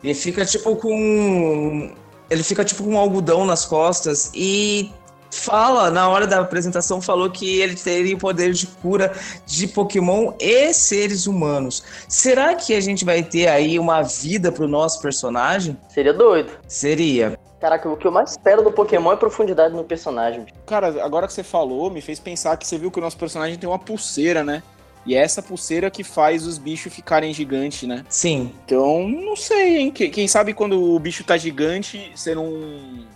Ele 0.03 0.15
fica 0.15 0.45
tipo 0.45 0.75
com. 0.77 1.93
Ele 2.31 2.43
fica 2.43 2.65
tipo 2.65 2.83
com 2.85 2.91
um 2.95 2.99
algodão 2.99 3.45
nas 3.45 3.65
costas 3.65 4.31
e 4.35 4.91
fala, 5.31 5.91
na 5.91 6.09
hora 6.09 6.27
da 6.27 6.41
apresentação, 6.41 7.01
falou 7.01 7.31
que 7.31 7.61
ele 7.61 7.75
teria 7.75 8.15
o 8.15 8.19
poder 8.19 8.53
de 8.53 8.67
cura 8.67 9.13
de 9.47 9.67
Pokémon 9.67 10.33
e 10.41 10.73
seres 10.73 11.27
humanos. 11.27 11.83
Será 12.09 12.55
que 12.55 12.75
a 12.75 12.81
gente 12.81 13.05
vai 13.05 13.23
ter 13.23 13.49
aí 13.49 13.79
uma 13.79 14.03
vida 14.03 14.51
pro 14.51 14.67
nosso 14.69 15.01
personagem? 15.01 15.77
Seria 15.89 16.13
doido. 16.13 16.51
Seria. 16.67 17.39
Caraca, 17.61 17.89
o 17.89 17.97
que 17.97 18.07
eu 18.07 18.13
mais 18.13 18.31
espero 18.33 18.63
do 18.63 18.71
Pokémon 18.71 19.13
é 19.13 19.17
profundidade 19.17 19.75
no 19.75 19.83
personagem. 19.83 20.47
Cara, 20.65 21.05
agora 21.05 21.27
que 21.27 21.33
você 21.33 21.43
falou, 21.43 21.91
me 21.91 22.01
fez 22.01 22.21
pensar 22.21 22.57
que 22.57 22.67
você 22.67 22.79
viu 22.79 22.91
que 22.91 22.99
o 22.99 23.03
nosso 23.03 23.17
personagem 23.17 23.59
tem 23.59 23.69
uma 23.69 23.79
pulseira, 23.79 24.45
né? 24.45 24.63
E 25.05 25.15
é 25.17 25.19
essa 25.23 25.43
pulseira 25.43 25.91
que 25.91 26.05
faz 26.05 26.47
os 26.47 26.59
bichos 26.59 26.93
ficarem 26.93 27.33
gigantes, 27.33 27.89
né? 27.89 28.05
Sim. 28.09 28.53
Então, 28.65 29.09
não 29.09 29.35
sei, 29.35 29.79
hein? 29.79 29.91
Que- 29.91 30.09
Quem 30.09 30.29
sabe 30.29 30.53
quando 30.53 30.81
o 30.81 30.99
bicho 31.01 31.25
tá 31.25 31.37
gigante, 31.37 32.13
você 32.15 32.35
não. 32.35 33.07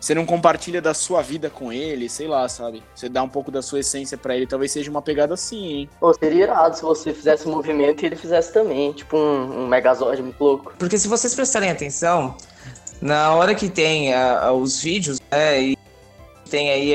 Você 0.00 0.14
não 0.14 0.26
compartilha 0.26 0.80
da 0.80 0.94
sua 0.94 1.22
vida 1.22 1.50
com 1.50 1.72
ele, 1.72 2.08
sei 2.08 2.28
lá, 2.28 2.48
sabe? 2.48 2.82
Você 2.94 3.08
dá 3.08 3.22
um 3.22 3.28
pouco 3.28 3.50
da 3.50 3.62
sua 3.62 3.80
essência 3.80 4.16
pra 4.16 4.36
ele, 4.36 4.46
talvez 4.46 4.70
seja 4.70 4.90
uma 4.90 5.02
pegada 5.02 5.34
assim, 5.34 5.66
hein? 5.66 5.90
Pô, 5.98 6.14
seria 6.14 6.44
irado 6.44 6.76
se 6.76 6.82
você 6.82 7.12
fizesse 7.12 7.48
um 7.48 7.52
movimento 7.52 8.02
e 8.02 8.06
ele 8.06 8.16
fizesse 8.16 8.52
também. 8.52 8.92
Tipo 8.92 9.16
um, 9.16 9.62
um 9.62 9.66
Megazord 9.66 10.22
muito 10.22 10.42
louco. 10.42 10.74
Porque 10.78 10.98
se 10.98 11.08
vocês 11.08 11.34
prestarem 11.34 11.70
atenção, 11.70 12.36
na 13.00 13.32
hora 13.34 13.54
que 13.54 13.68
tem 13.68 14.12
os 14.54 14.80
vídeos, 14.80 15.18
né, 15.30 15.60
e 15.60 15.78
tem 16.50 16.70
aí. 16.70 16.94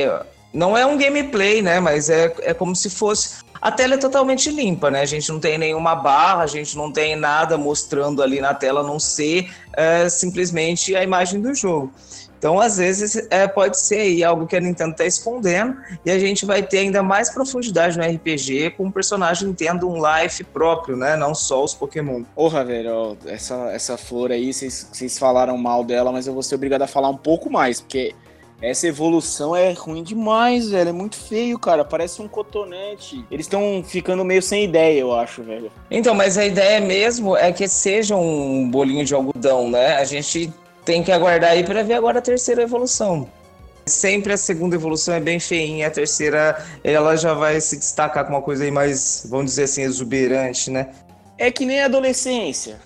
Não 0.54 0.78
é 0.78 0.86
um 0.86 0.98
gameplay, 0.98 1.62
né? 1.62 1.80
Mas 1.80 2.10
é, 2.10 2.34
é 2.42 2.54
como 2.54 2.76
se 2.76 2.90
fosse. 2.90 3.42
A 3.62 3.72
tela 3.72 3.94
é 3.94 3.98
totalmente 3.98 4.50
limpa, 4.50 4.90
né? 4.90 5.02
A 5.02 5.06
gente 5.06 5.32
não 5.32 5.40
tem 5.40 5.58
nenhuma 5.58 5.94
barra, 5.94 6.44
a 6.44 6.48
gente 6.48 6.76
não 6.76 6.92
tem 6.92 7.16
nada 7.16 7.58
mostrando 7.60 8.24
ali 8.24 8.42
na 8.42 8.56
tela, 8.56 8.82
a 8.82 8.84
não 8.84 9.00
ser 9.00 9.52
é, 9.74 10.10
simplesmente 10.10 10.96
a 10.96 11.04
imagem 11.04 11.40
do 11.40 11.54
jogo. 11.54 11.94
Então, 12.42 12.60
às 12.60 12.78
vezes, 12.78 13.28
é, 13.30 13.48
pode 13.48 13.80
ser 13.80 14.00
aí 14.00 14.24
algo 14.24 14.48
que 14.48 14.56
a 14.56 14.60
Nintendo 14.60 14.96
tá 14.96 15.06
escondendo 15.06 15.78
e 16.04 16.10
a 16.10 16.18
gente 16.18 16.44
vai 16.44 16.64
ter 16.64 16.80
ainda 16.80 17.04
mais 17.04 17.30
profundidade 17.30 18.00
no 18.00 18.04
RPG 18.04 18.72
com 18.72 18.88
o 18.88 18.92
personagem 18.92 19.54
tendo 19.54 19.88
um 19.88 20.02
life 20.02 20.44
próprio, 20.46 20.98
né? 20.98 21.16
Não 21.16 21.36
só 21.36 21.64
os 21.64 21.76
Pokémon. 21.76 22.24
Porra, 22.34 22.66
velho, 22.66 23.16
essa, 23.28 23.70
essa 23.72 23.96
flor 23.96 24.32
aí, 24.32 24.52
vocês 24.52 25.20
falaram 25.20 25.56
mal 25.56 25.84
dela, 25.84 26.12
mas 26.12 26.26
eu 26.26 26.34
vou 26.34 26.42
ser 26.42 26.56
obrigado 26.56 26.82
a 26.82 26.88
falar 26.88 27.10
um 27.10 27.18
pouco 27.18 27.48
mais, 27.48 27.80
porque 27.80 28.16
essa 28.62 28.88
evolução 28.88 29.56
é 29.56 29.72
ruim 29.72 30.04
demais, 30.04 30.70
velho. 30.70 30.90
É 30.90 30.94
muito 30.94 31.16
feio, 31.16 31.58
cara. 31.58 31.84
Parece 31.84 32.22
um 32.22 32.28
cotonete. 32.28 33.26
Eles 33.32 33.48
estão 33.48 33.84
ficando 33.84 34.24
meio 34.24 34.42
sem 34.42 34.66
ideia, 34.66 35.00
eu 35.00 35.14
acho, 35.14 35.42
velho. 35.42 35.72
Então, 35.90 36.14
mas 36.14 36.38
a 36.38 36.46
ideia 36.46 36.80
mesmo 36.80 37.36
é 37.36 37.52
que 37.52 37.68
seja 37.68 38.16
um 38.16 38.70
bolinho 38.70 39.04
de 39.04 39.16
algodão, 39.16 39.70
né? 39.70 39.96
A 39.96 40.04
gente 40.04 40.54
tem 40.86 41.04
que 41.04 41.12
aguardar 41.12 41.52
aí 41.52 41.64
para 41.64 41.84
ver 41.84 41.94
agora 41.94 42.20
a 42.20 42.22
terceira 42.22 42.62
evolução. 42.62 43.28
Sempre 43.84 44.34
a 44.34 44.38
segunda 44.38 44.76
evolução 44.76 45.16
é 45.16 45.20
bem 45.20 45.40
feinha, 45.40 45.88
a 45.88 45.92
terceira 45.92 46.64
ela 46.84 47.16
já 47.16 47.34
vai 47.34 47.60
se 47.60 47.76
destacar 47.78 48.26
com 48.26 48.34
uma 48.34 48.42
coisa 48.42 48.64
aí 48.64 48.70
mais, 48.70 49.26
vamos 49.28 49.48
dizer 49.48 49.64
assim, 49.64 49.82
exuberante, 49.82 50.70
né? 50.70 50.90
É 51.36 51.50
que 51.50 51.66
nem 51.66 51.82
a 51.82 51.86
adolescência. 51.86 52.80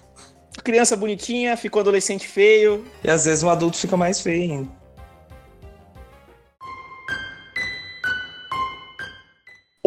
Criança 0.63 0.96
bonitinha, 0.96 1.58
ficou 1.58 1.82
adolescente 1.82 2.25
feio. 2.25 2.86
E 3.03 3.12
às 3.12 3.25
vezes 3.25 3.44
um 3.44 3.50
adulto 3.50 3.77
fica 3.77 3.98
mais 3.98 4.22
feio 4.22 4.41
ainda. 4.41 4.85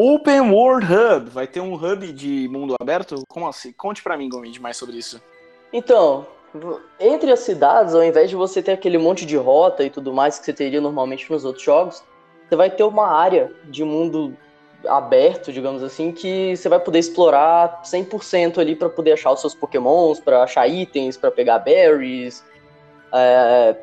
Open 0.01 0.53
World 0.53 0.87
Hub. 0.87 1.29
Vai 1.31 1.49
ter 1.49 1.61
um 1.61 1.75
hub 1.75 2.13
de 2.13 2.49
mundo 2.49 2.77
aberto? 2.81 3.25
Como 3.29 3.49
assim? 3.49 3.73
Conte 3.73 4.01
pra 4.01 4.17
mim, 4.17 4.29
Gomid, 4.29 4.61
mais 4.61 4.77
sobre 4.77 4.97
isso. 4.97 5.21
Então, 5.73 6.25
entre 7.01 7.33
as 7.33 7.41
cidades, 7.41 7.97
ao 7.97 8.05
invés 8.05 8.31
de 8.31 8.37
você 8.37 8.63
ter 8.63 8.71
aquele 8.71 8.97
monte 8.97 9.27
de 9.27 9.37
rota 9.37 9.83
e 9.83 9.91
tudo 9.91 10.13
mais 10.13 10.39
que 10.39 10.45
você 10.45 10.53
teria 10.53 10.81
normalmente 10.81 11.29
nos 11.29 11.45
outros 11.45 11.65
jogos, 11.65 12.05
você 12.49 12.55
vai 12.55 12.71
ter 12.71 12.85
uma 12.85 13.09
área 13.09 13.53
de 13.65 13.83
mundo 13.83 14.37
aberto, 14.87 15.53
digamos 15.53 15.83
assim, 15.83 16.13
que 16.13 16.57
você 16.57 16.69
vai 16.69 16.79
poder 16.79 17.01
explorar 17.01 17.83
100% 17.83 18.59
ali 18.59 18.77
pra 18.77 18.89
poder 18.89 19.15
achar 19.15 19.33
os 19.33 19.41
seus 19.41 19.53
pokémons, 19.53 20.21
pra 20.21 20.45
achar 20.45 20.69
itens, 20.69 21.17
pra 21.17 21.33
pegar 21.33 21.59
berries, 21.59 22.45
é, 23.13 23.77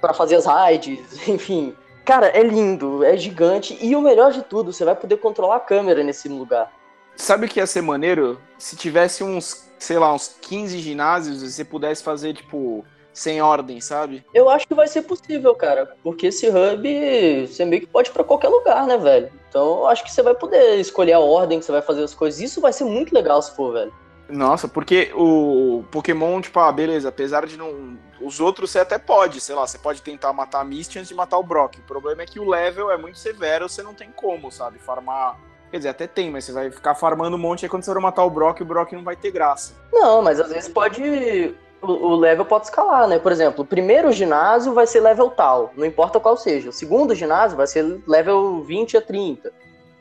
pra 0.00 0.14
fazer 0.14 0.36
as 0.36 0.46
raids, 0.46 0.98
enfim. 1.28 1.76
Cara, 2.04 2.26
é 2.28 2.42
lindo, 2.42 3.04
é 3.04 3.16
gigante 3.16 3.78
e 3.80 3.94
o 3.94 4.00
melhor 4.00 4.32
de 4.32 4.42
tudo, 4.42 4.72
você 4.72 4.84
vai 4.84 4.96
poder 4.96 5.18
controlar 5.18 5.56
a 5.56 5.60
câmera 5.60 6.02
nesse 6.02 6.28
lugar. 6.28 6.72
Sabe 7.14 7.46
o 7.46 7.48
que 7.48 7.60
ia 7.60 7.66
ser 7.66 7.82
maneiro? 7.82 8.40
Se 8.58 8.74
tivesse 8.74 9.22
uns, 9.22 9.68
sei 9.78 9.98
lá, 9.98 10.12
uns 10.12 10.34
15 10.40 10.78
ginásios 10.78 11.42
e 11.42 11.52
você 11.52 11.64
pudesse 11.64 12.02
fazer, 12.02 12.34
tipo, 12.34 12.84
sem 13.12 13.40
ordem, 13.40 13.80
sabe? 13.80 14.24
Eu 14.34 14.48
acho 14.48 14.66
que 14.66 14.74
vai 14.74 14.88
ser 14.88 15.02
possível, 15.02 15.54
cara, 15.54 15.94
porque 16.02 16.28
esse 16.28 16.48
hub 16.48 17.46
você 17.46 17.64
meio 17.64 17.82
que 17.82 17.86
pode 17.86 18.08
ir 18.08 18.12
pra 18.12 18.24
qualquer 18.24 18.48
lugar, 18.48 18.86
né, 18.86 18.96
velho? 18.96 19.30
Então 19.48 19.80
eu 19.80 19.86
acho 19.86 20.02
que 20.02 20.10
você 20.10 20.22
vai 20.22 20.34
poder 20.34 20.80
escolher 20.80 21.12
a 21.12 21.20
ordem 21.20 21.58
que 21.58 21.64
você 21.64 21.72
vai 21.72 21.82
fazer 21.82 22.02
as 22.02 22.14
coisas. 22.14 22.40
Isso 22.40 22.60
vai 22.60 22.72
ser 22.72 22.84
muito 22.84 23.14
legal 23.14 23.40
se 23.42 23.54
for, 23.54 23.74
velho. 23.74 23.92
Nossa, 24.32 24.66
porque 24.66 25.12
o 25.14 25.84
Pokémon, 25.90 26.40
tipo, 26.40 26.58
ah, 26.58 26.72
beleza, 26.72 27.10
apesar 27.10 27.46
de 27.46 27.58
não. 27.58 27.98
Os 28.18 28.40
outros 28.40 28.70
você 28.70 28.78
até 28.78 28.98
pode, 28.98 29.40
sei 29.40 29.54
lá, 29.54 29.66
você 29.66 29.78
pode 29.78 30.00
tentar 30.00 30.32
matar 30.32 30.60
a 30.60 30.64
Misty 30.64 30.98
antes 30.98 31.10
de 31.10 31.14
matar 31.14 31.36
o 31.38 31.42
Brock. 31.42 31.76
O 31.78 31.82
problema 31.82 32.22
é 32.22 32.26
que 32.26 32.40
o 32.40 32.48
level 32.48 32.90
é 32.90 32.96
muito 32.96 33.18
severo, 33.18 33.68
você 33.68 33.82
não 33.82 33.92
tem 33.92 34.10
como, 34.10 34.50
sabe? 34.50 34.78
Farmar. 34.78 35.38
Quer 35.70 35.76
dizer, 35.76 35.88
até 35.90 36.06
tem, 36.06 36.30
mas 36.30 36.44
você 36.44 36.52
vai 36.52 36.70
ficar 36.70 36.94
farmando 36.94 37.36
um 37.36 37.38
monte, 37.38 37.66
aí 37.66 37.68
quando 37.68 37.82
você 37.82 37.92
for 37.92 38.00
matar 38.00 38.24
o 38.24 38.30
Brock, 38.30 38.60
o 38.60 38.64
Brock 38.64 38.92
não 38.92 39.04
vai 39.04 39.16
ter 39.16 39.30
graça. 39.30 39.74
Não, 39.92 40.22
mas 40.22 40.40
às 40.40 40.50
vezes 40.50 40.68
pode. 40.68 41.54
O, 41.82 42.14
level 42.14 42.44
pode 42.46 42.66
escalar, 42.66 43.08
né? 43.08 43.18
Por 43.18 43.32
exemplo, 43.32 43.64
o 43.64 43.66
primeiro 43.66 44.12
ginásio 44.12 44.72
vai 44.72 44.86
ser 44.86 45.00
level 45.00 45.30
tal, 45.30 45.72
não 45.76 45.84
importa 45.84 46.20
qual 46.20 46.36
seja. 46.36 46.70
O 46.70 46.72
segundo 46.72 47.14
ginásio 47.14 47.56
vai 47.56 47.66
ser 47.66 48.00
level 48.06 48.62
20 48.62 48.96
a 48.96 49.02
30. 49.02 49.52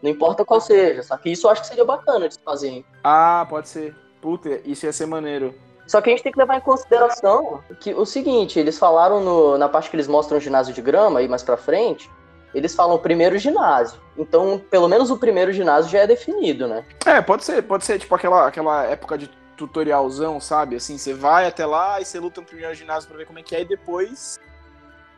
Não 0.02 0.10
importa 0.10 0.46
qual 0.46 0.62
seja. 0.62 1.04
Só 1.04 1.18
que 1.18 1.32
isso 1.32 1.48
eu 1.48 1.52
acho 1.52 1.62
que 1.62 1.68
seria 1.68 1.86
bacana 1.86 2.28
de 2.28 2.36
se 2.36 2.40
fazer, 2.44 2.70
hein? 2.70 2.86
Ah, 3.04 3.46
pode 3.50 3.68
ser. 3.68 3.96
Puta, 4.22 4.62
isso 4.66 4.86
ia 4.86 4.94
ser 4.94 5.06
maneiro. 5.08 5.54
Só 5.88 6.00
que 6.00 6.10
a 6.10 6.14
gente 6.14 6.24
tem 6.24 6.32
que 6.32 6.38
levar 6.40 6.56
em 6.58 6.62
consideração 6.62 7.62
que 7.80 7.94
o 7.94 8.06
seguinte, 8.06 8.58
eles 8.60 8.78
falaram 8.78 9.20
no- 9.20 9.58
na 9.58 9.68
parte 9.68 9.90
que 9.90 9.96
eles 9.96 10.08
mostram 10.08 10.38
o 10.38 10.42
ginásio 10.42 10.74
de 10.74 10.82
grama 10.82 11.20
aí 11.20 11.28
mais 11.28 11.44
pra 11.44 11.58
frente, 11.58 12.10
eles 12.54 12.76
falam 12.76 12.98
primeiro 13.00 13.38
ginásio. 13.38 14.00
Então, 14.18 14.62
pelo 14.70 14.88
menos 14.88 15.10
o 15.10 15.18
primeiro 15.18 15.52
ginásio 15.52 15.92
já 15.92 16.00
é 16.00 16.08
definido, 16.08 16.68
né? 16.68 16.86
É, 17.06 17.20
pode 17.22 17.44
ser, 17.44 17.62
pode 17.64 17.84
ser 17.84 17.98
tipo 18.00 18.14
aquela, 18.14 18.48
aquela 18.48 18.84
época 18.86 19.18
de 19.18 19.30
tutorialzão, 19.58 20.40
sabe? 20.40 20.76
Assim, 20.76 20.98
você 20.98 21.14
vai 21.14 21.46
até 21.48 21.66
lá 21.66 22.00
e 22.00 22.06
você 22.06 22.20
luta 22.20 22.42
no 22.42 22.48
primeiro 22.48 22.74
ginásio 22.74 23.10
pra 23.10 23.18
ver 23.18 23.26
como 23.26 23.40
é 23.40 23.44
que 23.44 23.56
é 23.56 23.62
e 23.62 23.66
depois 23.66 24.40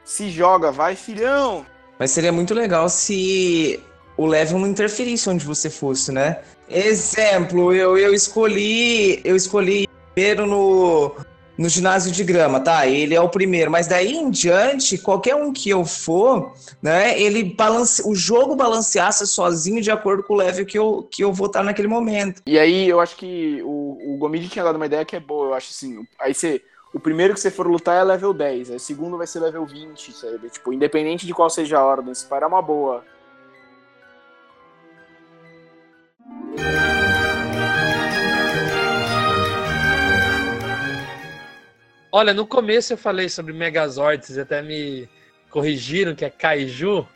se 0.03 0.29
joga, 0.29 0.71
vai, 0.71 0.95
filhão! 0.95 1.65
Mas 1.99 2.11
seria 2.11 2.31
muito 2.31 2.53
legal 2.53 2.89
se 2.89 3.81
o 4.17 4.25
level 4.25 4.59
não 4.59 4.67
interferisse 4.67 5.29
onde 5.29 5.45
você 5.45 5.69
fosse, 5.69 6.11
né? 6.11 6.39
Exemplo, 6.69 7.73
eu, 7.73 7.97
eu 7.97 8.13
escolhi. 8.13 9.21
Eu 9.23 9.35
escolhi 9.35 9.87
primeiro 10.13 10.45
no, 10.45 11.15
no 11.57 11.69
ginásio 11.69 12.11
de 12.11 12.23
grama, 12.23 12.59
tá? 12.59 12.87
Ele 12.87 13.13
é 13.13 13.21
o 13.21 13.29
primeiro, 13.29 13.69
mas 13.69 13.87
daí 13.87 14.15
em 14.15 14.29
diante, 14.29 14.97
qualquer 14.97 15.35
um 15.35 15.51
que 15.51 15.69
eu 15.69 15.85
for, 15.85 16.53
né? 16.81 17.19
Ele 17.19 17.43
balance, 17.43 18.01
o 18.05 18.15
jogo 18.15 18.55
balanceasse 18.55 19.25
sozinho 19.27 19.81
de 19.81 19.91
acordo 19.91 20.23
com 20.23 20.33
o 20.33 20.37
level 20.37 20.65
que 20.65 20.77
eu, 20.77 21.07
que 21.11 21.23
eu 21.23 21.31
vou 21.31 21.47
estar 21.47 21.63
naquele 21.63 21.87
momento. 21.87 22.41
E 22.45 22.57
aí 22.57 22.87
eu 22.87 22.99
acho 22.99 23.15
que 23.15 23.61
o, 23.63 24.13
o 24.13 24.17
Gomid 24.17 24.49
tinha 24.49 24.63
dado 24.63 24.75
uma 24.75 24.85
ideia 24.85 25.05
que 25.05 25.15
é 25.15 25.19
boa, 25.19 25.47
eu 25.47 25.53
acho 25.53 25.69
assim. 25.71 26.05
Aí 26.19 26.33
você. 26.33 26.61
o 26.93 26.99
primeiro 26.99 27.33
que 27.33 27.39
você 27.39 27.51
for 27.51 27.67
lutar 27.67 27.99
é 27.99 28.03
level 28.03 28.33
10, 28.33 28.71
aí 28.71 28.77
o 28.77 28.79
segundo 28.79 29.17
vai 29.17 29.27
ser 29.27 29.39
level 29.39 29.65
20, 29.65 30.13
sabe? 30.13 30.49
Tipo, 30.49 30.73
independente 30.73 31.25
de 31.25 31.33
qual 31.33 31.49
seja 31.49 31.77
a 31.79 31.85
ordem, 31.85 32.13
se 32.13 32.25
parar 32.25 32.47
uma 32.47 32.61
boa. 32.61 33.03
Olha, 42.15 42.31
no 42.31 42.45
começo 42.45 42.93
eu 42.93 42.97
falei 42.97 43.27
sobre 43.27 43.53
Megazords, 43.53 44.37
até 44.37 44.61
me 44.61 45.09
corrigiram 45.49 46.13
que 46.13 46.23
é 46.23 46.29
Kaiju. 46.29 47.07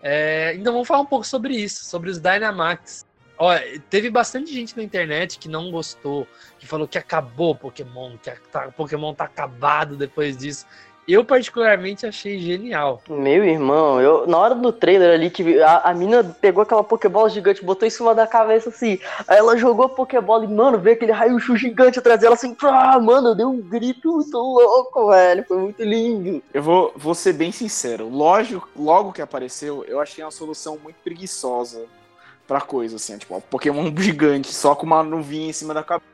É, 0.00 0.54
então 0.54 0.72
vamos 0.72 0.86
falar 0.86 1.00
um 1.00 1.06
pouco 1.06 1.26
sobre 1.26 1.54
isso, 1.54 1.84
sobre 1.84 2.10
os 2.10 2.18
Dynamax. 2.18 3.04
Olha, 3.36 3.80
teve 3.90 4.08
bastante 4.08 4.52
gente 4.52 4.76
na 4.76 4.82
internet 4.82 5.38
que 5.38 5.48
não 5.48 5.70
gostou, 5.70 6.28
que 6.58 6.66
falou 6.66 6.86
que 6.86 6.96
acabou 6.96 7.56
Pokémon, 7.56 8.16
que 8.18 8.30
tá, 8.52 8.70
Pokémon 8.70 9.14
tá 9.14 9.24
acabado 9.24 9.96
depois 9.96 10.36
disso. 10.36 10.64
Eu, 11.08 11.24
particularmente, 11.24 12.06
achei 12.06 12.38
genial. 12.38 13.02
Meu 13.08 13.44
irmão, 13.44 14.00
eu, 14.00 14.26
na 14.26 14.38
hora 14.38 14.54
do 14.54 14.72
trailer 14.72 15.14
ali, 15.14 15.30
que 15.30 15.60
a, 15.60 15.90
a 15.90 15.94
mina 15.94 16.22
pegou 16.22 16.62
aquela 16.62 16.84
Pokébola 16.84 17.28
gigante, 17.28 17.64
botou 17.64 17.86
em 17.86 17.90
cima 17.90 18.14
da 18.14 18.26
cabeça 18.26 18.68
assim, 18.68 18.98
aí 19.26 19.38
ela 19.38 19.56
jogou 19.56 19.86
a 19.86 19.88
Pokébola 19.88 20.44
e, 20.44 20.48
mano, 20.48 20.78
veio 20.78 20.94
aquele 20.94 21.12
raio-chu 21.12 21.56
gigante 21.56 21.98
atrás 21.98 22.20
dela 22.20 22.34
assim, 22.34 22.56
ah, 22.62 23.00
mano, 23.00 23.34
deu 23.34 23.48
um 23.48 23.60
grito 23.60 24.12
muito 24.12 24.38
louco, 24.38 25.10
velho, 25.10 25.44
foi 25.48 25.58
muito 25.58 25.82
lindo. 25.82 26.42
Eu 26.54 26.62
vou, 26.62 26.92
vou 26.94 27.14
ser 27.14 27.32
bem 27.32 27.50
sincero, 27.50 28.08
lógico, 28.08 28.68
logo 28.76 29.12
que 29.12 29.22
apareceu, 29.22 29.84
eu 29.88 30.00
achei 30.00 30.22
uma 30.22 30.30
solução 30.30 30.78
muito 30.82 30.96
preguiçosa 31.02 31.86
pra 32.46 32.60
coisa, 32.60 32.96
assim, 32.96 33.16
tipo, 33.16 33.34
um 33.36 33.40
Pokémon 33.40 33.92
gigante, 33.96 34.52
só 34.52 34.74
com 34.74 34.86
uma 34.86 35.02
nuvinha 35.02 35.50
em 35.50 35.52
cima 35.52 35.72
da 35.74 35.82
cabeça. 35.82 36.09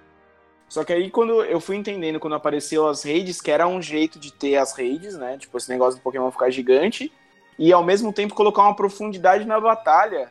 Só 0.68 0.84
que 0.84 0.92
aí 0.92 1.10
quando 1.10 1.42
eu 1.44 1.60
fui 1.60 1.76
entendendo 1.76 2.18
quando 2.18 2.34
apareceu 2.34 2.88
as 2.88 3.04
raids, 3.04 3.40
que 3.40 3.50
era 3.50 3.66
um 3.66 3.80
jeito 3.80 4.18
de 4.18 4.32
ter 4.32 4.56
as 4.56 4.76
raids, 4.76 5.16
né? 5.16 5.38
Tipo, 5.38 5.56
esse 5.58 5.68
negócio 5.68 5.98
do 6.00 6.02
Pokémon 6.02 6.30
ficar 6.30 6.50
gigante. 6.50 7.12
E 7.58 7.72
ao 7.72 7.84
mesmo 7.84 8.12
tempo 8.12 8.34
colocar 8.34 8.62
uma 8.62 8.76
profundidade 8.76 9.44
na 9.44 9.58
batalha. 9.60 10.30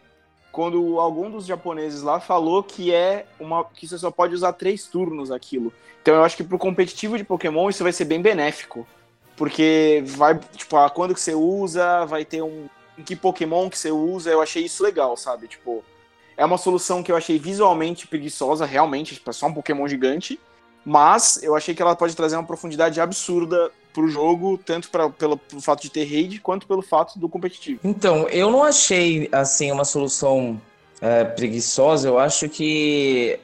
Quando 0.51 0.99
algum 0.99 1.29
dos 1.29 1.45
japoneses 1.45 2.01
lá 2.01 2.19
falou 2.19 2.63
que 2.63 2.93
é 2.93 3.25
uma. 3.39 3.65
que 3.65 3.87
você 3.87 3.97
só 3.97 4.09
pode 4.09 4.33
usar 4.33 4.53
três 4.53 4.87
turnos 4.87 5.31
aquilo. 5.31 5.73
Então 6.01 6.15
eu 6.15 6.23
acho 6.23 6.37
que 6.37 6.43
pro 6.43 6.57
competitivo 6.57 7.17
de 7.17 7.23
Pokémon 7.23 7.69
isso 7.69 7.83
vai 7.83 7.91
ser 7.91 8.05
bem 8.05 8.21
benéfico. 8.21 8.87
Porque 9.35 10.01
vai, 10.05 10.39
tipo, 10.55 10.77
a 10.77 10.89
quando 10.89 11.13
que 11.13 11.19
você 11.19 11.33
usa, 11.33 12.05
vai 12.05 12.23
ter 12.23 12.41
um. 12.41 12.69
Em 12.97 13.03
que 13.03 13.15
Pokémon 13.15 13.69
que 13.69 13.77
você 13.77 13.91
usa, 13.91 14.29
eu 14.29 14.41
achei 14.41 14.63
isso 14.63 14.81
legal, 14.81 15.17
sabe? 15.17 15.47
Tipo, 15.47 15.83
é 16.37 16.45
uma 16.45 16.57
solução 16.57 17.01
que 17.01 17.11
eu 17.11 17.15
achei 17.15 17.39
visualmente 17.39 18.07
preguiçosa, 18.07 18.65
realmente, 18.65 19.15
tipo, 19.15 19.29
é 19.29 19.33
só 19.33 19.47
um 19.47 19.53
Pokémon 19.53 19.87
gigante. 19.87 20.39
Mas 20.85 21.41
eu 21.41 21.55
achei 21.55 21.73
que 21.73 21.81
ela 21.81 21.95
pode 21.95 22.15
trazer 22.15 22.35
uma 22.35 22.43
profundidade 22.43 23.01
absurda 23.01 23.71
pro 23.91 24.07
jogo, 24.07 24.59
tanto 24.63 24.89
pra, 24.89 25.09
pelo, 25.09 25.37
pelo 25.37 25.61
fato 25.61 25.81
de 25.81 25.89
ter 25.89 26.03
raid, 26.03 26.39
quanto 26.39 26.67
pelo 26.67 26.81
fato 26.81 27.17
do 27.17 27.27
competitivo. 27.27 27.79
Então, 27.83 28.27
eu 28.29 28.51
não 28.51 28.63
achei, 28.63 29.27
assim, 29.31 29.71
uma 29.71 29.85
solução 29.85 30.61
é, 31.01 31.23
preguiçosa. 31.23 32.07
Eu 32.07 32.19
acho 32.19 32.47
que 32.49 33.39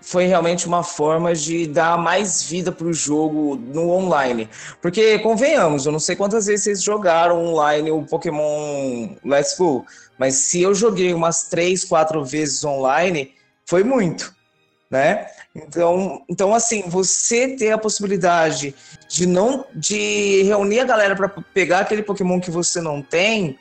foi 0.00 0.26
realmente 0.26 0.66
uma 0.66 0.82
forma 0.82 1.34
de 1.34 1.66
dar 1.66 1.98
mais 1.98 2.42
vida 2.42 2.72
pro 2.72 2.92
jogo 2.92 3.56
no 3.56 3.90
online. 3.90 4.48
Porque, 4.80 5.18
convenhamos, 5.18 5.86
eu 5.86 5.92
não 5.92 6.00
sei 6.00 6.16
quantas 6.16 6.46
vezes 6.46 6.64
vocês 6.64 6.82
jogaram 6.82 7.44
online 7.44 7.90
o 7.90 8.02
Pokémon 8.02 9.16
Let's 9.24 9.56
Go, 9.58 9.84
mas 10.18 10.34
se 10.34 10.62
eu 10.62 10.74
joguei 10.74 11.12
umas 11.12 11.44
três, 11.44 11.84
quatro 11.84 12.24
vezes 12.24 12.64
online, 12.64 13.32
foi 13.66 13.84
muito, 13.84 14.34
né? 14.90 15.26
Então, 15.54 16.22
então 16.28 16.54
assim, 16.54 16.82
você 16.86 17.56
ter 17.56 17.72
a 17.72 17.78
possibilidade 17.78 18.74
de 19.08 19.26
não 19.26 19.64
de 19.74 20.42
reunir 20.44 20.80
a 20.80 20.84
galera 20.84 21.16
para 21.16 21.28
pegar 21.28 21.80
aquele 21.80 22.02
Pokémon 22.02 22.40
que 22.40 22.50
você 22.50 22.80
não 22.80 23.02
tem, 23.02 23.58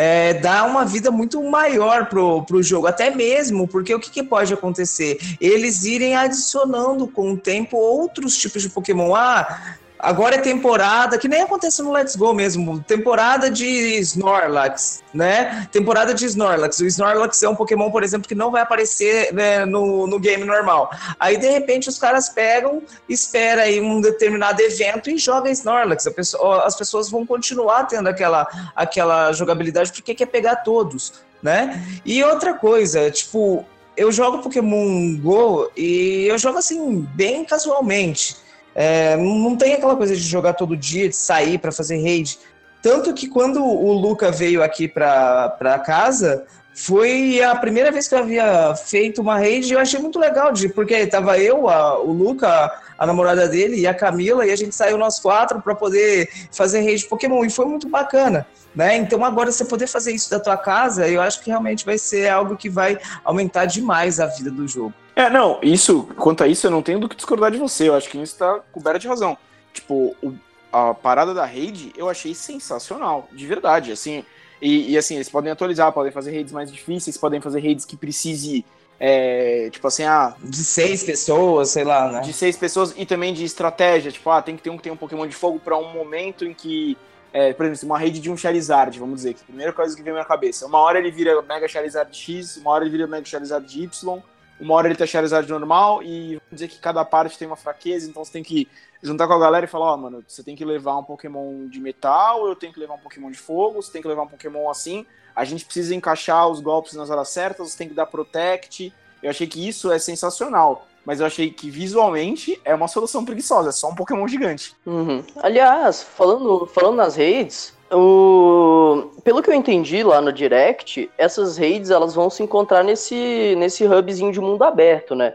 é, 0.00 0.32
dá 0.34 0.64
uma 0.64 0.84
vida 0.84 1.10
muito 1.10 1.42
maior 1.42 2.06
pro, 2.06 2.44
pro 2.44 2.62
jogo, 2.62 2.86
até 2.86 3.10
mesmo, 3.10 3.66
porque 3.66 3.92
o 3.92 3.98
que, 3.98 4.12
que, 4.12 4.22
pode 4.22 4.54
acontecer? 4.54 5.18
Eles 5.40 5.84
irem 5.84 6.14
adicionando 6.14 7.08
com 7.08 7.32
o 7.32 7.36
tempo 7.36 7.76
outros 7.76 8.36
tipos 8.36 8.62
de 8.62 8.68
Pokémon. 8.68 9.12
Ah, 9.12 9.74
Agora 9.98 10.36
é 10.36 10.38
temporada, 10.38 11.18
que 11.18 11.26
nem 11.26 11.42
acontece 11.42 11.82
no 11.82 11.92
Let's 11.92 12.14
Go 12.14 12.32
mesmo, 12.32 12.80
temporada 12.80 13.50
de 13.50 13.66
Snorlax, 13.98 15.02
né? 15.12 15.68
Temporada 15.72 16.14
de 16.14 16.24
Snorlax. 16.24 16.78
O 16.78 16.86
Snorlax 16.86 17.42
é 17.42 17.48
um 17.48 17.56
Pokémon, 17.56 17.90
por 17.90 18.04
exemplo, 18.04 18.28
que 18.28 18.34
não 18.34 18.50
vai 18.50 18.62
aparecer 18.62 19.32
né, 19.34 19.64
no, 19.64 20.06
no 20.06 20.20
game 20.20 20.44
normal. 20.44 20.90
Aí, 21.18 21.36
de 21.36 21.48
repente, 21.48 21.88
os 21.88 21.98
caras 21.98 22.28
pegam, 22.28 22.82
espera 23.08 23.62
aí 23.62 23.80
um 23.80 24.00
determinado 24.00 24.60
evento 24.62 25.10
e 25.10 25.18
joga 25.18 25.50
Snorlax. 25.50 26.08
Pessoa, 26.14 26.64
as 26.64 26.76
pessoas 26.76 27.10
vão 27.10 27.26
continuar 27.26 27.84
tendo 27.84 28.08
aquela, 28.08 28.46
aquela 28.76 29.32
jogabilidade 29.32 29.92
porque 29.92 30.14
quer 30.14 30.26
pegar 30.26 30.56
todos, 30.56 31.14
né? 31.42 31.84
E 32.04 32.22
outra 32.22 32.54
coisa, 32.54 33.10
tipo, 33.10 33.64
eu 33.96 34.12
jogo 34.12 34.38
Pokémon 34.38 35.16
Go 35.16 35.70
e 35.76 36.26
eu 36.28 36.38
jogo 36.38 36.58
assim, 36.58 37.00
bem 37.14 37.44
casualmente. 37.44 38.47
É, 38.80 39.16
não 39.16 39.56
tem 39.56 39.74
aquela 39.74 39.96
coisa 39.96 40.14
de 40.14 40.22
jogar 40.22 40.52
todo 40.52 40.76
dia, 40.76 41.08
de 41.08 41.16
sair 41.16 41.58
para 41.58 41.72
fazer 41.72 42.00
raid. 42.00 42.38
Tanto 42.80 43.12
que 43.12 43.28
quando 43.28 43.60
o 43.60 43.92
Luca 43.92 44.30
veio 44.30 44.62
aqui 44.62 44.86
para 44.86 45.82
casa, 45.84 46.46
foi 46.72 47.42
a 47.42 47.56
primeira 47.56 47.90
vez 47.90 48.06
que 48.06 48.14
eu 48.14 48.20
havia 48.20 48.76
feito 48.76 49.20
uma 49.20 49.36
raid 49.36 49.68
e 49.68 49.72
eu 49.72 49.80
achei 49.80 49.98
muito 49.98 50.16
legal, 50.16 50.52
de, 50.52 50.68
porque 50.68 51.08
tava 51.08 51.36
eu, 51.40 51.68
a, 51.68 51.98
o 51.98 52.12
Luca, 52.12 52.70
a 52.96 53.04
namorada 53.04 53.48
dele 53.48 53.80
e 53.80 53.86
a 53.88 53.92
Camila, 53.92 54.46
e 54.46 54.52
a 54.52 54.56
gente 54.56 54.76
saiu 54.76 54.96
nós 54.96 55.18
quatro 55.18 55.60
para 55.60 55.74
poder 55.74 56.30
fazer 56.52 56.82
raid 56.82 57.04
Pokémon, 57.06 57.44
e 57.44 57.50
foi 57.50 57.66
muito 57.66 57.88
bacana. 57.88 58.46
Né? 58.76 58.96
Então 58.96 59.24
agora 59.24 59.50
você 59.50 59.64
poder 59.64 59.88
fazer 59.88 60.12
isso 60.12 60.30
da 60.30 60.38
tua 60.38 60.56
casa, 60.56 61.08
eu 61.08 61.20
acho 61.20 61.42
que 61.42 61.50
realmente 61.50 61.84
vai 61.84 61.98
ser 61.98 62.28
algo 62.28 62.56
que 62.56 62.70
vai 62.70 62.96
aumentar 63.24 63.64
demais 63.64 64.20
a 64.20 64.26
vida 64.26 64.52
do 64.52 64.68
jogo. 64.68 64.94
É, 65.18 65.28
não, 65.28 65.58
isso, 65.64 66.04
quanto 66.16 66.44
a 66.44 66.46
isso, 66.46 66.64
eu 66.64 66.70
não 66.70 66.80
tenho 66.80 67.00
do 67.00 67.08
que 67.08 67.16
discordar 67.16 67.50
de 67.50 67.58
você. 67.58 67.88
Eu 67.88 67.96
acho 67.96 68.08
que 68.08 68.16
isso 68.22 68.38
tá 68.38 68.60
coberto 68.70 69.00
de 69.00 69.08
razão. 69.08 69.36
Tipo, 69.72 70.14
o, 70.22 70.32
a 70.72 70.94
parada 70.94 71.34
da 71.34 71.44
rede 71.44 71.92
eu 71.96 72.08
achei 72.08 72.32
sensacional, 72.36 73.28
de 73.32 73.44
verdade. 73.44 73.90
Assim, 73.90 74.24
e, 74.62 74.92
e, 74.92 74.96
assim, 74.96 75.16
eles 75.16 75.28
podem 75.28 75.50
atualizar, 75.50 75.90
podem 75.90 76.12
fazer 76.12 76.30
redes 76.30 76.52
mais 76.52 76.70
difíceis, 76.70 77.18
podem 77.18 77.40
fazer 77.40 77.58
redes 77.58 77.84
que 77.84 77.96
precise. 77.96 78.64
É, 79.00 79.68
tipo 79.72 79.88
assim, 79.88 80.04
ah. 80.04 80.36
De 80.40 80.62
seis 80.62 81.02
pessoas, 81.02 81.70
sei 81.70 81.82
lá, 81.82 82.12
né? 82.12 82.20
De 82.20 82.32
seis 82.32 82.56
pessoas 82.56 82.94
e 82.96 83.04
também 83.04 83.34
de 83.34 83.44
estratégia. 83.44 84.12
Tipo, 84.12 84.30
ah, 84.30 84.40
tem 84.40 84.54
que 84.54 84.62
ter 84.62 84.70
um 84.70 84.76
que 84.76 84.84
tem 84.84 84.92
um 84.92 84.96
Pokémon 84.96 85.26
de 85.26 85.34
fogo 85.34 85.58
para 85.58 85.76
um 85.76 85.92
momento 85.92 86.44
em 86.44 86.54
que. 86.54 86.96
É, 87.32 87.52
por 87.52 87.66
exemplo, 87.66 87.86
uma 87.86 87.98
rede 87.98 88.20
de 88.20 88.30
um 88.30 88.36
Charizard, 88.36 88.96
vamos 89.00 89.16
dizer, 89.16 89.34
que 89.34 89.40
é 89.40 89.42
a 89.42 89.46
primeira 89.46 89.72
coisa 89.72 89.96
que 89.96 90.00
vem 90.00 90.12
na 90.12 90.20
minha 90.20 90.28
cabeça. 90.28 90.64
Uma 90.64 90.78
hora 90.78 91.00
ele 91.00 91.10
vira 91.10 91.42
Mega 91.42 91.66
Charizard 91.66 92.16
X, 92.16 92.56
uma 92.58 92.70
hora 92.70 92.84
ele 92.84 92.92
vira 92.92 93.06
Mega 93.08 93.24
Charizard 93.24 93.82
Y, 93.82 94.22
uma 94.60 94.74
hora 94.74 94.88
ele 94.88 94.96
tá 94.96 95.06
Charizard 95.06 95.48
normal 95.50 96.02
e 96.02 96.36
vamos 96.36 96.50
dizer 96.52 96.68
que 96.68 96.78
cada 96.78 97.04
parte 97.04 97.38
tem 97.38 97.46
uma 97.46 97.56
fraqueza, 97.56 98.08
então 98.08 98.24
você 98.24 98.32
tem 98.32 98.42
que 98.42 98.68
juntar 99.02 99.26
com 99.26 99.34
a 99.34 99.38
galera 99.38 99.64
e 99.64 99.68
falar, 99.68 99.92
ó, 99.92 99.94
oh, 99.94 99.98
mano, 99.98 100.24
você 100.26 100.42
tem 100.42 100.56
que 100.56 100.64
levar 100.64 100.96
um 100.96 101.04
Pokémon 101.04 101.68
de 101.68 101.80
metal, 101.80 102.46
eu 102.46 102.56
tenho 102.56 102.72
que 102.72 102.80
levar 102.80 102.94
um 102.94 102.98
Pokémon 102.98 103.30
de 103.30 103.38
fogo, 103.38 103.82
você 103.82 103.92
tem 103.92 104.02
que 104.02 104.08
levar 104.08 104.22
um 104.22 104.28
Pokémon 104.28 104.68
assim, 104.68 105.06
a 105.38 105.44
gente 105.44 105.64
precisa 105.64 105.94
encaixar 105.94 106.48
os 106.48 106.60
golpes 106.60 106.94
nas 106.94 107.10
horas 107.10 107.28
certas, 107.28 107.70
você 107.70 107.78
tem 107.78 107.88
que 107.88 107.94
dar 107.94 108.06
Protect. 108.06 108.92
Eu 109.22 109.30
achei 109.30 109.46
que 109.46 109.68
isso 109.68 109.90
é 109.92 109.98
sensacional. 109.98 110.86
Mas 111.04 111.20
eu 111.20 111.26
achei 111.26 111.48
que 111.50 111.70
visualmente 111.70 112.60
é 112.64 112.74
uma 112.74 112.88
solução 112.88 113.24
preguiçosa, 113.24 113.68
é 113.68 113.72
só 113.72 113.88
um 113.88 113.94
Pokémon 113.94 114.26
gigante. 114.26 114.74
Uhum. 114.84 115.24
Aliás, 115.36 116.02
falando, 116.02 116.66
falando 116.66 116.96
nas 116.96 117.14
redes, 117.14 117.72
o... 117.92 119.10
Pelo 119.24 119.42
que 119.42 119.50
eu 119.50 119.54
entendi 119.54 120.02
lá 120.02 120.20
no 120.20 120.32
Direct, 120.32 121.10
essas 121.16 121.56
raids 121.56 121.90
elas 121.90 122.14
vão 122.14 122.28
se 122.30 122.42
encontrar 122.42 122.82
nesse, 122.82 123.54
nesse 123.58 123.84
hubzinho 123.84 124.32
de 124.32 124.40
mundo 124.40 124.62
aberto, 124.64 125.14
né? 125.14 125.34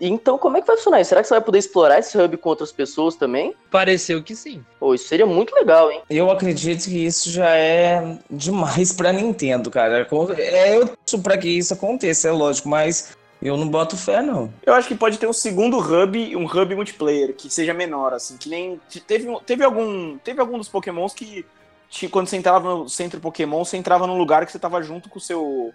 Então, 0.00 0.38
como 0.38 0.56
é 0.56 0.60
que 0.60 0.66
vai 0.66 0.76
funcionar 0.76 1.04
Será 1.04 1.20
que 1.20 1.28
você 1.28 1.34
vai 1.34 1.40
poder 1.40 1.58
explorar 1.58 1.98
esse 1.98 2.16
hub 2.16 2.36
com 2.36 2.48
outras 2.48 2.70
pessoas 2.70 3.16
também? 3.16 3.54
Pareceu 3.70 4.22
que 4.22 4.36
sim. 4.36 4.64
Pô, 4.78 4.94
isso 4.94 5.08
seria 5.08 5.26
muito 5.26 5.52
legal, 5.54 5.90
hein? 5.90 6.02
Eu 6.08 6.30
acredito 6.30 6.84
que 6.84 7.04
isso 7.04 7.30
já 7.30 7.50
é 7.56 8.16
demais 8.30 8.92
pra 8.94 9.12
Nintendo, 9.12 9.70
cara. 9.70 10.06
É, 10.38 10.76
eu 10.76 10.86
torço 10.86 11.22
pra 11.22 11.36
que 11.36 11.48
isso 11.48 11.74
aconteça, 11.74 12.28
é 12.28 12.32
lógico, 12.32 12.68
mas 12.68 13.16
eu 13.40 13.56
não 13.56 13.68
boto 13.68 13.96
fé, 13.96 14.20
não. 14.20 14.52
Eu 14.64 14.74
acho 14.74 14.88
que 14.88 14.94
pode 14.94 15.18
ter 15.18 15.26
um 15.26 15.32
segundo 15.32 15.78
hub, 15.78 16.36
um 16.36 16.44
hub 16.44 16.74
multiplayer, 16.74 17.34
que 17.34 17.48
seja 17.48 17.72
menor, 17.72 18.12
assim, 18.12 18.36
que 18.36 18.48
nem. 18.48 18.80
Teve, 19.06 19.28
teve 19.46 19.64
algum. 19.64 20.18
Teve 20.18 20.40
algum 20.40 20.58
dos 20.58 20.68
Pokémons 20.68 21.14
que. 21.14 21.46
Quando 22.10 22.26
você 22.26 22.36
entrava 22.36 22.74
no 22.74 22.88
centro 22.88 23.20
Pokémon, 23.20 23.64
você 23.64 23.76
entrava 23.76 24.06
num 24.06 24.18
lugar 24.18 24.44
que 24.44 24.52
você 24.52 24.58
tava 24.58 24.82
junto 24.82 25.08
com 25.08 25.18
o 25.18 25.22
seu. 25.22 25.72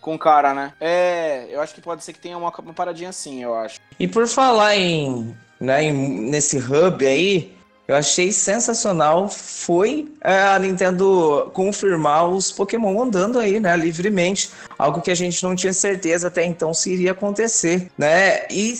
Com 0.00 0.16
o 0.16 0.18
cara, 0.18 0.52
né? 0.52 0.74
É, 0.78 1.46
eu 1.48 1.62
acho 1.62 1.74
que 1.74 1.80
pode 1.80 2.04
ser 2.04 2.12
que 2.12 2.18
tenha 2.18 2.36
uma, 2.36 2.52
uma 2.58 2.74
paradinha 2.74 3.08
assim, 3.08 3.42
eu 3.42 3.54
acho. 3.54 3.80
E 3.98 4.06
por 4.06 4.26
falar 4.26 4.76
em. 4.76 5.34
Né, 5.58 5.84
em 5.84 5.92
nesse 6.28 6.58
hub 6.58 7.06
aí, 7.06 7.53
eu 7.86 7.94
achei 7.94 8.32
sensacional 8.32 9.28
foi 9.28 10.08
é, 10.22 10.38
a 10.42 10.58
Nintendo 10.58 11.50
confirmar 11.52 12.28
os 12.28 12.50
Pokémon 12.50 13.02
andando 13.02 13.38
aí, 13.38 13.60
né, 13.60 13.76
livremente, 13.76 14.50
algo 14.78 15.00
que 15.00 15.10
a 15.10 15.14
gente 15.14 15.42
não 15.42 15.54
tinha 15.54 15.72
certeza 15.72 16.28
até 16.28 16.44
então 16.44 16.72
se 16.72 16.92
iria 16.92 17.12
acontecer, 17.12 17.90
né? 17.96 18.46
E 18.48 18.74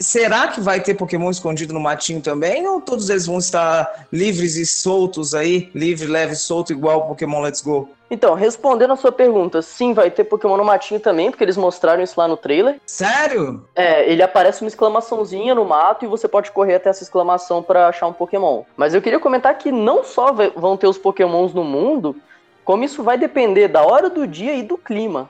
será 0.00 0.48
que 0.48 0.60
vai 0.60 0.80
ter 0.80 0.94
Pokémon 0.94 1.30
escondido 1.30 1.72
no 1.72 1.80
matinho 1.80 2.20
também 2.20 2.66
ou 2.66 2.80
todos 2.80 3.08
eles 3.10 3.26
vão 3.26 3.38
estar 3.38 4.06
livres 4.12 4.56
e 4.56 4.66
soltos 4.66 5.34
aí, 5.34 5.70
livre, 5.74 6.08
leve, 6.08 6.34
solto 6.34 6.72
igual 6.72 7.06
Pokémon 7.06 7.40
Let's 7.40 7.62
Go? 7.62 7.88
Então, 8.10 8.34
respondendo 8.34 8.92
a 8.92 8.96
sua 8.96 9.12
pergunta, 9.12 9.60
sim, 9.60 9.92
vai 9.92 10.10
ter 10.10 10.24
Pokémon 10.24 10.56
no 10.56 10.64
matinho 10.64 10.98
também, 10.98 11.30
porque 11.30 11.44
eles 11.44 11.58
mostraram 11.58 12.02
isso 12.02 12.18
lá 12.18 12.26
no 12.26 12.36
trailer. 12.36 12.80
Sério? 12.86 13.64
É, 13.74 14.10
ele 14.10 14.22
aparece 14.22 14.62
uma 14.62 14.68
exclamaçãozinha 14.68 15.54
no 15.54 15.64
mato 15.64 16.04
e 16.04 16.08
você 16.08 16.26
pode 16.26 16.50
correr 16.50 16.76
até 16.76 16.88
essa 16.88 17.02
exclamação 17.02 17.62
para 17.62 17.88
achar 17.88 18.06
um 18.06 18.12
Pokémon. 18.12 18.62
Mas 18.76 18.94
eu 18.94 19.02
queria 19.02 19.20
comentar 19.20 19.56
que 19.58 19.70
não 19.70 20.02
só 20.04 20.32
vão 20.56 20.76
ter 20.76 20.86
os 20.86 20.96
Pokémons 20.96 21.52
no 21.52 21.64
mundo, 21.64 22.16
como 22.64 22.82
isso 22.82 23.02
vai 23.02 23.18
depender 23.18 23.68
da 23.68 23.82
hora 23.82 24.08
do 24.08 24.26
dia 24.26 24.54
e 24.54 24.62
do 24.62 24.78
clima. 24.78 25.28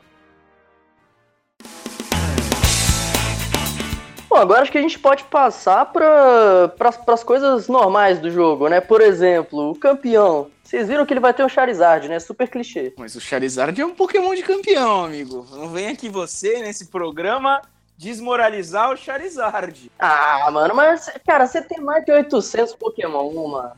Bom, 4.28 4.36
agora 4.36 4.60
acho 4.60 4.70
que 4.70 4.78
a 4.78 4.82
gente 4.82 4.98
pode 4.98 5.24
passar 5.24 5.86
para 5.86 6.68
pra, 6.76 6.92
as 7.08 7.24
coisas 7.24 7.66
normais 7.66 8.20
do 8.20 8.30
jogo, 8.30 8.68
né? 8.68 8.80
Por 8.80 9.00
exemplo, 9.00 9.70
o 9.70 9.74
campeão. 9.74 10.48
Vocês 10.68 10.86
viram 10.86 11.06
que 11.06 11.14
ele 11.14 11.20
vai 11.20 11.32
ter 11.32 11.42
um 11.42 11.48
Charizard, 11.48 12.06
né? 12.10 12.20
Super 12.20 12.46
clichê. 12.46 12.92
Mas 12.98 13.14
o 13.14 13.20
Charizard 13.22 13.80
é 13.80 13.86
um 13.86 13.94
Pokémon 13.94 14.34
de 14.34 14.42
campeão, 14.42 15.06
amigo. 15.06 15.46
Não 15.50 15.70
vem 15.70 15.88
aqui 15.88 16.10
você, 16.10 16.60
nesse 16.60 16.88
programa, 16.88 17.62
desmoralizar 17.96 18.90
o 18.90 18.96
Charizard. 18.96 19.90
Ah, 19.98 20.50
mano, 20.50 20.74
mas, 20.74 21.10
cara, 21.26 21.46
você 21.46 21.62
tem 21.62 21.80
mais 21.80 22.04
de 22.04 22.12
800 22.12 22.74
Pokémon, 22.74 23.48
mano. 23.48 23.72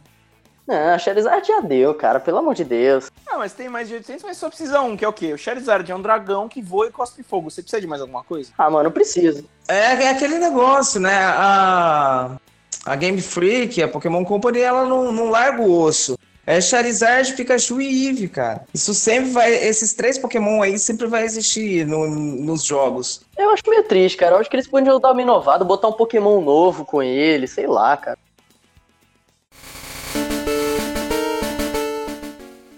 Não, 0.66 0.98
Charizard 0.98 1.46
já 1.46 1.60
deu, 1.60 1.94
cara, 1.94 2.18
pelo 2.18 2.38
amor 2.38 2.56
de 2.56 2.64
Deus. 2.64 3.08
Ah, 3.24 3.38
mas 3.38 3.52
tem 3.52 3.68
mais 3.68 3.86
de 3.86 3.94
800, 3.94 4.24
mas 4.24 4.36
só 4.36 4.48
precisa 4.48 4.80
um, 4.80 4.96
que 4.96 5.04
é 5.04 5.08
o 5.08 5.12
quê? 5.12 5.32
O 5.32 5.38
Charizard 5.38 5.88
é 5.88 5.94
um 5.94 6.02
dragão 6.02 6.48
que 6.48 6.60
voa 6.60 6.88
e 6.88 6.90
cospe 6.90 7.22
fogo. 7.22 7.52
Você 7.52 7.62
precisa 7.62 7.80
de 7.80 7.86
mais 7.86 8.02
alguma 8.02 8.24
coisa? 8.24 8.50
Ah, 8.58 8.68
mano, 8.68 8.90
precisa. 8.90 9.44
É, 9.68 9.94
é 9.94 10.10
aquele 10.10 10.40
negócio, 10.40 10.98
né? 10.98 11.22
A, 11.22 12.36
a 12.84 12.96
Game 12.96 13.22
Freak, 13.22 13.80
a 13.80 13.86
Pokémon 13.86 14.24
Company, 14.24 14.58
ela 14.58 14.84
não, 14.86 15.12
não 15.12 15.30
larga 15.30 15.62
o 15.62 15.82
osso. 15.82 16.18
É 16.50 16.60
Charizard, 16.60 17.32
Pikachu 17.34 17.80
e 17.80 18.08
Eevee, 18.08 18.26
cara. 18.26 18.66
Isso 18.74 18.92
sempre 18.92 19.30
vai. 19.30 19.52
Esses 19.52 19.94
três 19.94 20.18
Pokémon 20.18 20.60
aí 20.60 20.76
sempre 20.80 21.06
vai 21.06 21.22
existir 21.22 21.86
no, 21.86 22.08
nos 22.08 22.64
jogos. 22.64 23.20
Eu 23.38 23.50
acho 23.50 23.62
meio 23.68 23.84
triste, 23.84 24.16
cara. 24.18 24.34
Eu 24.34 24.40
acho 24.40 24.50
que 24.50 24.56
eles 24.56 24.66
podiam 24.66 24.98
dar 24.98 25.12
uma 25.12 25.22
inovada, 25.22 25.64
botar 25.64 25.86
um 25.86 25.92
Pokémon 25.92 26.40
novo 26.40 26.84
com 26.84 27.00
ele, 27.00 27.46
sei 27.46 27.68
lá, 27.68 27.96
cara. 27.96 28.18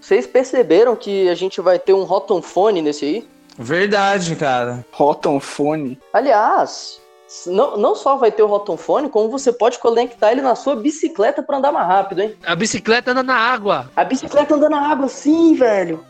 Vocês 0.02 0.26
perceberam 0.26 0.94
que 0.94 1.30
a 1.30 1.34
gente 1.34 1.58
vai 1.62 1.78
ter 1.78 1.94
um 1.94 2.02
Rotom 2.02 2.42
Phone 2.42 2.82
nesse 2.82 3.06
aí? 3.06 3.28
Verdade, 3.56 4.36
cara. 4.36 4.84
Rotom 4.92 5.40
Phone. 5.40 5.98
Aliás, 6.12 7.00
não, 7.46 7.76
não 7.76 7.94
só 7.94 8.16
vai 8.16 8.30
ter 8.30 8.42
o 8.42 8.46
Rotom 8.46 8.76
Phone, 8.76 9.08
como 9.08 9.28
você 9.28 9.52
pode 9.52 9.78
conectar 9.78 10.32
ele 10.32 10.42
na 10.42 10.54
sua 10.54 10.76
bicicleta 10.76 11.42
para 11.42 11.58
andar 11.58 11.72
mais 11.72 11.86
rápido, 11.86 12.22
hein? 12.22 12.36
A 12.44 12.54
bicicleta 12.54 13.12
anda 13.12 13.22
na 13.22 13.36
água. 13.36 13.90
A 13.96 14.04
bicicleta 14.04 14.54
anda 14.54 14.68
na 14.68 14.90
água, 14.90 15.08
sim, 15.08 15.54
velho. 15.54 16.04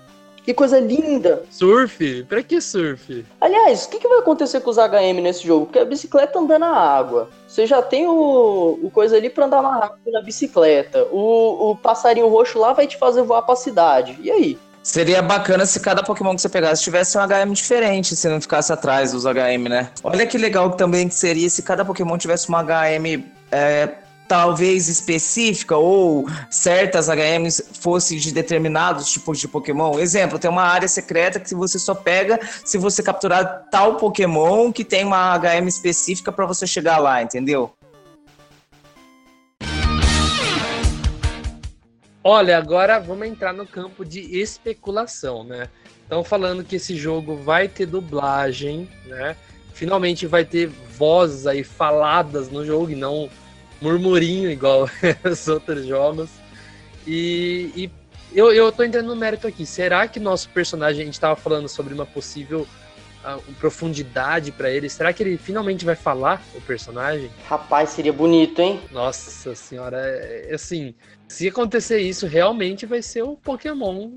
Que 0.44 0.52
coisa 0.52 0.80
linda! 0.80 1.44
Surf? 1.50 2.24
Pra 2.24 2.42
que 2.42 2.60
surf? 2.60 3.24
Aliás, 3.40 3.84
o 3.84 3.90
que, 3.90 4.00
que, 4.00 4.08
vai 4.08 4.18
acontecer 4.18 4.60
com 4.60 4.70
os 4.70 4.76
HM 4.76 5.20
nesse 5.22 5.46
jogo? 5.46 5.66
Porque 5.66 5.78
a 5.78 5.84
bicicleta 5.84 6.40
anda 6.40 6.58
na 6.58 6.74
água. 6.76 7.30
Você 7.46 7.64
já 7.64 7.80
tem 7.80 8.08
o, 8.08 8.80
o 8.82 8.90
coisa 8.92 9.16
ali 9.16 9.30
pra 9.30 9.46
andar 9.46 9.62
mais 9.62 9.80
rápido 9.80 10.10
na 10.10 10.20
bicicleta. 10.20 11.06
O, 11.12 11.70
o 11.70 11.76
passarinho 11.76 12.26
roxo 12.26 12.58
lá 12.58 12.72
vai 12.72 12.88
te 12.88 12.98
fazer 12.98 13.22
voar 13.22 13.42
pra 13.42 13.54
cidade. 13.54 14.18
E 14.20 14.32
aí? 14.32 14.58
Seria 14.82 15.22
bacana 15.22 15.64
se 15.64 15.78
cada 15.78 16.02
Pokémon 16.02 16.34
que 16.34 16.42
você 16.42 16.48
pegasse 16.48 16.82
tivesse 16.82 17.16
um 17.16 17.20
HM 17.20 17.52
diferente, 17.52 18.16
se 18.16 18.28
não 18.28 18.40
ficasse 18.40 18.72
atrás 18.72 19.12
dos 19.12 19.24
HM, 19.24 19.68
né? 19.68 19.88
Olha 20.02 20.26
que 20.26 20.36
legal 20.36 20.70
também 20.72 21.08
que 21.08 21.14
seria 21.14 21.48
se 21.48 21.62
cada 21.62 21.84
Pokémon 21.84 22.18
tivesse 22.18 22.48
uma 22.48 22.62
HM 22.64 23.24
é, 23.52 23.88
talvez 24.26 24.88
específica 24.88 25.76
ou 25.76 26.26
certas 26.50 27.08
HMs 27.08 27.62
fossem 27.80 28.18
de 28.18 28.32
determinados 28.32 29.12
tipos 29.12 29.38
de 29.38 29.46
Pokémon. 29.46 29.98
Exemplo, 30.00 30.38
tem 30.38 30.50
uma 30.50 30.64
área 30.64 30.88
secreta 30.88 31.38
que 31.38 31.54
você 31.54 31.78
só 31.78 31.94
pega 31.94 32.40
se 32.64 32.76
você 32.76 33.02
capturar 33.02 33.66
tal 33.70 33.96
Pokémon 33.96 34.72
que 34.72 34.84
tem 34.84 35.04
uma 35.04 35.38
HM 35.38 35.68
específica 35.68 36.32
para 36.32 36.46
você 36.46 36.66
chegar 36.66 36.98
lá, 36.98 37.22
entendeu? 37.22 37.72
Olha, 42.24 42.56
agora 42.56 43.00
vamos 43.00 43.26
entrar 43.26 43.52
no 43.52 43.66
campo 43.66 44.04
de 44.04 44.20
especulação, 44.38 45.42
né? 45.42 45.68
Estão 46.02 46.22
falando 46.22 46.62
que 46.62 46.76
esse 46.76 46.96
jogo 46.96 47.36
vai 47.36 47.66
ter 47.66 47.86
dublagem, 47.86 48.88
né? 49.06 49.36
Finalmente 49.74 50.26
vai 50.26 50.44
ter 50.44 50.66
vozes 50.66 51.46
aí 51.46 51.64
faladas 51.64 52.48
no 52.48 52.64
jogo 52.64 52.90
e 52.90 52.94
não 52.94 53.28
murmurinho 53.80 54.48
igual 54.48 54.88
os 55.24 55.48
outros 55.48 55.84
jogos. 55.84 56.30
E, 57.04 57.72
e, 57.74 57.90
eu, 58.32 58.52
eu 58.52 58.70
tô 58.70 58.84
entrando 58.84 59.06
no 59.06 59.16
mérito 59.16 59.48
aqui. 59.48 59.66
Será 59.66 60.06
que 60.06 60.20
nosso 60.20 60.48
personagem, 60.50 61.02
a 61.02 61.04
gente 61.06 61.18
tava 61.18 61.34
falando 61.34 61.68
sobre 61.68 61.92
uma 61.92 62.06
possível 62.06 62.68
uh, 63.24 63.40
profundidade 63.54 64.52
para 64.52 64.70
ele, 64.70 64.88
será 64.88 65.12
que 65.12 65.22
ele 65.22 65.36
finalmente 65.36 65.84
vai 65.84 65.94
falar 65.94 66.42
o 66.54 66.60
personagem? 66.60 67.30
Rapaz, 67.48 67.90
seria 67.90 68.12
bonito, 68.12 68.60
hein? 68.60 68.80
Nossa 68.90 69.54
senhora, 69.54 69.98
é, 69.98 70.48
é, 70.50 70.54
assim, 70.54 70.94
se 71.28 71.48
acontecer 71.48 72.00
isso, 72.00 72.26
realmente 72.26 72.86
vai 72.86 73.02
ser 73.02 73.22
o 73.22 73.36
Pokémon 73.36 74.10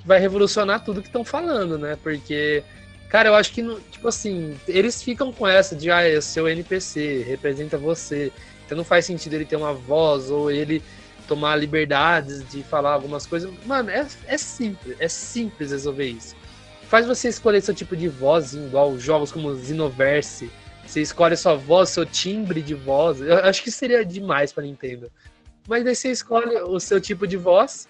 que 0.00 0.06
vai 0.06 0.18
revolucionar 0.18 0.84
tudo 0.84 1.02
que 1.02 1.08
estão 1.08 1.24
falando, 1.24 1.78
né? 1.78 1.96
Porque 2.02 2.62
Cara, 3.08 3.30
eu 3.30 3.34
acho 3.34 3.52
que, 3.52 3.62
tipo 3.90 4.06
assim, 4.06 4.54
eles 4.68 5.02
ficam 5.02 5.32
com 5.32 5.48
essa 5.48 5.74
de, 5.74 5.90
ah, 5.90 6.02
é 6.02 6.20
seu 6.20 6.46
NPC, 6.46 7.24
representa 7.26 7.78
você. 7.78 8.30
Então 8.66 8.76
não 8.76 8.84
faz 8.84 9.06
sentido 9.06 9.32
ele 9.32 9.46
ter 9.46 9.56
uma 9.56 9.72
voz 9.72 10.30
ou 10.30 10.50
ele 10.50 10.82
tomar 11.26 11.56
liberdades 11.56 12.46
de 12.50 12.62
falar 12.62 12.92
algumas 12.92 13.26
coisas. 13.26 13.50
Mano, 13.64 13.88
é, 13.88 14.06
é 14.26 14.36
simples, 14.36 14.96
é 14.98 15.08
simples 15.08 15.70
resolver 15.70 16.06
isso. 16.06 16.36
Faz 16.88 17.06
você 17.06 17.28
escolher 17.28 17.60
seu 17.60 17.74
tipo 17.74 17.94
de 17.94 18.08
voz, 18.08 18.54
igual 18.54 18.98
jogos 18.98 19.30
como 19.30 19.54
Xenoverse. 19.54 20.50
Você 20.86 21.02
escolhe 21.02 21.36
sua 21.36 21.54
voz, 21.54 21.90
seu 21.90 22.06
timbre 22.06 22.62
de 22.62 22.74
voz. 22.74 23.20
Eu 23.20 23.36
acho 23.44 23.62
que 23.62 23.70
seria 23.70 24.02
demais 24.02 24.54
para 24.54 24.64
Nintendo. 24.64 25.10
Mas 25.68 25.86
aí 25.86 25.94
você 25.94 26.10
escolhe 26.10 26.56
o 26.62 26.80
seu 26.80 26.98
tipo 26.98 27.26
de 27.26 27.36
voz 27.36 27.86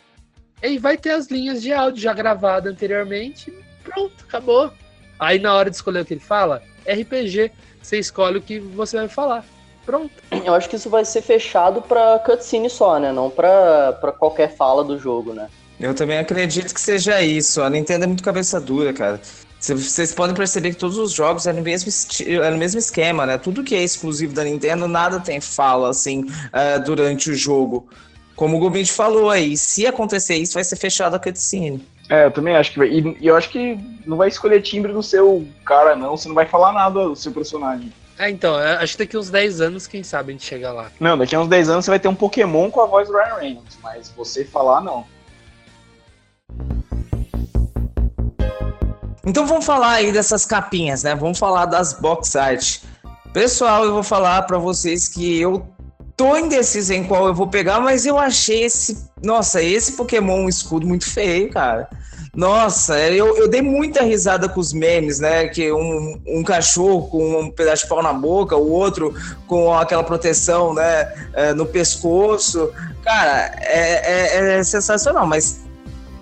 e 0.60 0.78
vai 0.78 0.96
ter 0.96 1.10
as 1.10 1.28
linhas 1.28 1.62
de 1.62 1.72
áudio 1.72 2.02
já 2.02 2.12
gravadas 2.12 2.72
anteriormente. 2.72 3.54
Pronto, 3.84 4.24
acabou. 4.26 4.72
Aí 5.16 5.38
na 5.38 5.54
hora 5.54 5.70
de 5.70 5.76
escolher 5.76 6.00
o 6.00 6.04
que 6.04 6.14
ele 6.14 6.20
fala, 6.20 6.60
RPG, 6.84 7.52
você 7.80 8.00
escolhe 8.00 8.38
o 8.38 8.42
que 8.42 8.58
você 8.58 8.96
vai 8.96 9.08
falar. 9.08 9.44
Pronto. 9.86 10.12
Eu 10.44 10.54
acho 10.54 10.68
que 10.68 10.74
isso 10.74 10.90
vai 10.90 11.04
ser 11.04 11.22
fechado 11.22 11.80
pra 11.82 12.18
cutscene 12.18 12.68
só, 12.68 12.98
né? 12.98 13.12
Não 13.12 13.30
pra 13.30 13.92
qualquer 14.18 14.56
fala 14.56 14.82
do 14.82 14.98
jogo, 14.98 15.32
né? 15.32 15.48
Eu 15.80 15.94
também 15.94 16.18
acredito 16.18 16.74
que 16.74 16.80
seja 16.80 17.22
isso. 17.22 17.62
A 17.62 17.70
Nintendo 17.70 18.04
é 18.04 18.06
muito 18.06 18.22
cabeça 18.22 18.60
dura, 18.60 18.92
cara. 18.92 19.20
Vocês 19.60 20.12
podem 20.12 20.36
perceber 20.36 20.70
que 20.70 20.76
todos 20.76 20.98
os 20.98 21.12
jogos 21.12 21.46
é 21.46 21.52
no 21.52 21.62
mesmo, 21.62 21.90
é 22.24 22.50
no 22.50 22.58
mesmo 22.58 22.78
esquema, 22.78 23.26
né? 23.26 23.38
Tudo 23.38 23.64
que 23.64 23.74
é 23.74 23.82
exclusivo 23.82 24.32
da 24.32 24.44
Nintendo, 24.44 24.86
nada 24.86 25.18
tem 25.18 25.40
fala, 25.40 25.90
assim, 25.90 26.20
uh, 26.22 26.82
durante 26.84 27.30
o 27.30 27.34
jogo. 27.34 27.88
Como 28.36 28.56
o 28.56 28.60
Gobint 28.60 28.88
falou 28.88 29.30
aí, 29.30 29.56
se 29.56 29.84
acontecer 29.84 30.36
isso, 30.36 30.54
vai 30.54 30.62
ser 30.62 30.76
fechado 30.76 31.16
a 31.16 31.18
cutscene. 31.18 31.84
É, 32.08 32.24
eu 32.24 32.30
também 32.30 32.54
acho 32.56 32.72
que 32.72 32.78
vai. 32.78 32.88
E, 32.88 33.16
e 33.20 33.26
eu 33.26 33.36
acho 33.36 33.50
que 33.50 33.76
não 34.06 34.16
vai 34.16 34.28
escolher 34.28 34.62
timbre 34.62 34.92
no 34.92 35.02
seu 35.02 35.44
cara, 35.64 35.96
não. 35.96 36.16
Você 36.16 36.28
não 36.28 36.36
vai 36.36 36.46
falar 36.46 36.72
nada 36.72 37.08
do 37.08 37.16
seu 37.16 37.32
personagem. 37.32 37.92
É, 38.16 38.30
então, 38.30 38.58
é, 38.58 38.76
acho 38.76 38.92
que 38.92 39.04
daqui 39.04 39.16
uns 39.16 39.28
10 39.28 39.60
anos, 39.60 39.86
quem 39.86 40.02
sabe 40.02 40.30
a 40.30 40.32
gente 40.32 40.44
chega 40.44 40.72
lá. 40.72 40.90
Não, 40.98 41.18
daqui 41.18 41.34
a 41.34 41.40
uns 41.40 41.48
10 41.48 41.68
anos 41.68 41.84
você 41.84 41.90
vai 41.90 42.00
ter 42.00 42.08
um 42.08 42.14
Pokémon 42.14 42.70
com 42.70 42.80
a 42.80 42.86
voz 42.86 43.08
do 43.08 43.14
Ryan 43.14 43.34
Reynolds, 43.40 43.78
mas 43.82 44.08
você 44.16 44.44
falar, 44.44 44.80
não. 44.80 45.04
Então 49.28 49.46
vamos 49.46 49.66
falar 49.66 49.92
aí 49.92 50.10
dessas 50.10 50.46
capinhas, 50.46 51.02
né? 51.02 51.14
Vamos 51.14 51.38
falar 51.38 51.66
das 51.66 51.92
box 51.92 52.34
art. 52.34 52.78
Pessoal, 53.32 53.84
eu 53.84 53.92
vou 53.92 54.02
falar 54.02 54.42
para 54.42 54.56
vocês 54.56 55.06
que 55.06 55.38
eu 55.38 55.66
tô 56.16 56.34
indeciso 56.36 56.94
em 56.94 57.04
qual 57.04 57.26
eu 57.26 57.34
vou 57.34 57.46
pegar, 57.46 57.78
mas 57.78 58.06
eu 58.06 58.18
achei 58.18 58.64
esse, 58.64 59.06
nossa, 59.22 59.62
esse 59.62 59.92
Pokémon 59.92 60.48
escudo 60.48 60.86
muito 60.86 61.08
feio, 61.08 61.50
cara. 61.50 61.90
Nossa, 62.34 62.98
eu, 63.00 63.36
eu 63.36 63.48
dei 63.48 63.60
muita 63.60 64.02
risada 64.02 64.48
com 64.48 64.60
os 64.60 64.72
memes, 64.72 65.18
né? 65.20 65.46
Que 65.48 65.70
um, 65.72 66.20
um 66.26 66.42
cachorro 66.42 67.08
com 67.08 67.40
um 67.40 67.50
pedaço 67.50 67.82
de 67.82 67.88
pau 67.90 68.02
na 68.02 68.14
boca, 68.14 68.56
o 68.56 68.70
outro 68.70 69.14
com 69.46 69.76
aquela 69.76 70.04
proteção, 70.04 70.72
né? 70.72 71.12
É, 71.34 71.52
no 71.52 71.66
pescoço. 71.66 72.72
Cara, 73.04 73.52
é, 73.60 74.36
é, 74.36 74.58
é 74.58 74.64
sensacional, 74.64 75.26
mas 75.26 75.67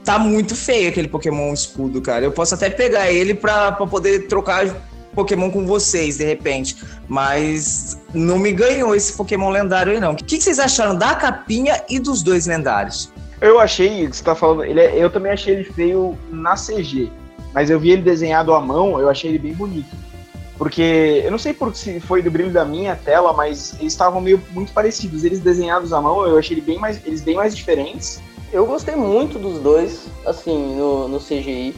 tá 0.07 0.19
muito 0.21 0.55
feio 0.55 0.89
aquele 0.89 1.09
Pokémon 1.09 1.53
escudo, 1.53 2.01
cara. 2.01 2.25
Eu 2.25 2.31
posso 2.33 2.55
até 2.55 2.71
pegar 2.71 3.11
ele 3.11 3.35
pra, 3.35 3.73
pra 3.73 3.87
poder 3.87 4.29
trocar 4.29 4.65
Pokémon 5.13 5.51
com 5.51 5.67
vocês, 5.67 6.19
de 6.19 6.25
repente. 6.25 6.77
Mas 7.09 7.99
não 8.15 8.39
me 8.39 8.53
ganhou 8.53 8.95
esse 8.95 9.13
Pokémon 9.15 9.51
lendário 9.51 9.93
aí, 9.93 10.01
não. 10.01 10.13
O 10.13 10.17
que, 10.17 10.25
que 10.25 10.41
vocês 10.43 10.61
acharam 10.61 10.95
da 10.97 11.15
capinha 11.17 11.83
e 11.91 11.99
dos 11.99 12.23
dois 12.23 12.47
lendários? 12.47 13.11
Eu 13.41 13.59
achei, 13.59 14.07
você 14.07 14.23
tá 14.23 14.35
falando, 14.35 14.65
ele 14.65 14.81
é- 14.81 14.97
eu 14.97 15.11
também 15.11 15.33
achei 15.33 15.55
ele 15.55 15.65
feio 15.65 16.17
na 16.31 16.55
CG, 16.55 17.11
mas 17.53 17.69
eu 17.69 17.79
vi 17.79 17.91
ele 17.91 18.03
desenhado 18.03 18.55
à 18.55 18.61
mão, 18.61 18.99
eu 18.99 19.11
achei 19.11 19.31
ele 19.31 19.39
bem 19.39 19.53
bonito. 19.53 19.95
Porque 20.57 21.21
eu 21.23 21.31
não 21.31 21.39
sei 21.39 21.53
por 21.53 21.75
se 21.77 22.01
foi 22.01 22.23
do 22.23 22.31
brilho 22.31 22.51
da 22.51 22.65
minha 22.65 22.97
tela, 22.97 23.35
mas 23.35 23.75
eles 23.79 23.93
estavam 23.93 24.23
meio 24.23 24.41
muito 24.53 24.73
parecidos. 24.73 25.23
Eles 25.23 25.41
desenhados 25.41 25.93
à 25.93 26.01
mão, 26.01 26.27
eu 26.27 26.39
achei 26.39 26.55
ele 26.57 26.63
bem 26.63 26.79
mais, 26.79 26.99
eles 27.05 27.21
bem 27.21 27.35
mais 27.37 27.55
diferentes. 27.55 28.23
Eu 28.57 28.65
gostei 28.65 28.97
muito 28.97 29.39
dos 29.39 29.59
dois, 29.59 30.09
assim, 30.25 30.77
no, 30.77 31.07
no 31.09 31.21
CGI. 31.21 31.77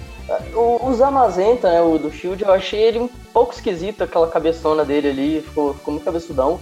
O, 0.54 0.86
o 0.86 0.94
Zamazenta, 0.94 1.68
né, 1.68 1.82
o 1.82 1.98
do 1.98 2.08
Shield, 2.08 2.40
eu 2.40 2.52
achei 2.52 2.80
ele 2.80 3.00
um 3.00 3.08
pouco 3.32 3.52
esquisito, 3.52 4.04
aquela 4.04 4.28
cabeçona 4.28 4.84
dele 4.84 5.08
ali, 5.08 5.42
ficou, 5.42 5.74
ficou 5.74 5.94
muito 5.94 6.04
cabeçudão. 6.04 6.60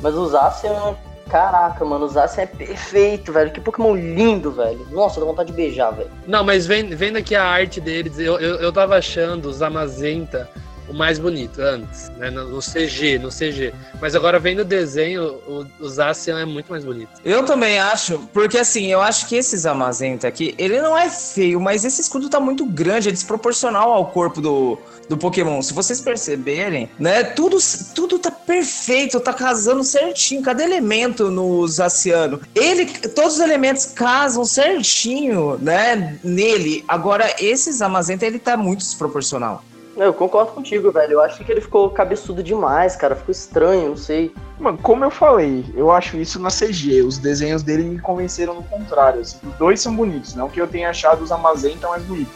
Mas 0.00 0.16
o 0.16 0.26
Zacian, 0.26 0.96
caraca, 1.30 1.84
mano, 1.84 2.06
o 2.06 2.08
Zacian 2.08 2.42
é 2.42 2.46
perfeito, 2.46 3.32
velho. 3.32 3.52
Que 3.52 3.60
Pokémon 3.60 3.94
lindo, 3.94 4.50
velho. 4.50 4.84
Nossa, 4.90 5.20
dá 5.20 5.26
vontade 5.26 5.52
de 5.52 5.56
beijar, 5.56 5.92
velho. 5.92 6.10
Não, 6.26 6.42
mas 6.42 6.66
vendo, 6.66 7.16
aqui 7.16 7.36
a 7.36 7.44
arte 7.44 7.80
deles, 7.80 8.18
eu, 8.18 8.40
eu, 8.40 8.56
eu 8.56 8.72
tava 8.72 8.96
achando 8.96 9.48
o 9.48 9.52
Zamazenta 9.52 10.50
o 10.88 10.92
mais 10.92 11.18
bonito 11.18 11.60
antes, 11.60 12.10
né? 12.18 12.30
No, 12.30 12.48
no 12.48 12.60
CG, 12.60 13.18
no 13.18 13.28
CG. 13.28 13.72
Mas 14.00 14.14
agora 14.14 14.38
vendo 14.38 14.60
o 14.60 14.64
desenho, 14.64 15.34
o, 15.46 15.66
o 15.80 15.88
Zacian 15.88 16.40
é 16.40 16.44
muito 16.44 16.70
mais 16.70 16.84
bonito. 16.84 17.10
Eu 17.24 17.44
também 17.44 17.78
acho, 17.78 18.18
porque 18.32 18.58
assim, 18.58 18.86
eu 18.86 19.00
acho 19.00 19.28
que 19.28 19.36
esse 19.36 19.56
Zamazenta 19.56 20.28
aqui, 20.28 20.54
ele 20.58 20.80
não 20.80 20.96
é 20.96 21.08
feio, 21.08 21.60
mas 21.60 21.84
esse 21.84 22.00
escudo 22.00 22.28
tá 22.28 22.40
muito 22.40 22.64
grande, 22.64 23.08
é 23.08 23.12
desproporcional 23.12 23.92
ao 23.92 24.06
corpo 24.06 24.40
do, 24.40 24.78
do 25.08 25.16
Pokémon. 25.16 25.60
Se 25.62 25.72
vocês 25.72 26.00
perceberem, 26.00 26.88
né, 26.98 27.24
tudo, 27.24 27.58
tudo 27.94 28.18
tá 28.18 28.30
perfeito, 28.30 29.20
tá 29.20 29.32
casando 29.32 29.84
certinho, 29.84 30.42
cada 30.42 30.62
elemento 30.62 31.30
no 31.30 31.66
Zaciano. 31.66 32.40
Ele, 32.54 32.86
todos 32.86 33.34
os 33.34 33.40
elementos 33.40 33.86
casam 33.86 34.44
certinho, 34.44 35.58
né, 35.58 36.18
nele. 36.22 36.84
Agora, 36.88 37.34
esse 37.38 37.72
Zamazenta, 37.72 38.26
ele 38.26 38.38
tá 38.38 38.56
muito 38.56 38.80
desproporcional. 38.80 39.64
Eu 39.96 40.14
concordo 40.14 40.52
contigo, 40.52 40.90
velho. 40.90 41.12
Eu 41.12 41.20
acho 41.20 41.44
que 41.44 41.52
ele 41.52 41.60
ficou 41.60 41.90
cabeçudo 41.90 42.42
demais, 42.42 42.96
cara. 42.96 43.14
Ficou 43.14 43.30
estranho, 43.32 43.90
não 43.90 43.96
sei. 43.96 44.32
Mano, 44.58 44.78
como 44.78 45.04
eu 45.04 45.10
falei, 45.10 45.64
eu 45.76 45.90
acho 45.90 46.16
isso 46.16 46.40
na 46.40 46.48
CG. 46.50 47.02
Os 47.02 47.18
desenhos 47.18 47.62
dele 47.62 47.82
me 47.84 48.00
convenceram 48.00 48.54
no 48.54 48.62
contrário. 48.62 49.20
assim. 49.20 49.38
Os 49.46 49.54
dois 49.56 49.80
são 49.80 49.94
bonitos, 49.94 50.34
não 50.34 50.48
que 50.48 50.60
eu 50.60 50.66
tenha 50.66 50.88
achado 50.90 51.22
os 51.22 51.30
Amazenta 51.30 51.88
mais 51.88 52.02
bonitos. 52.04 52.32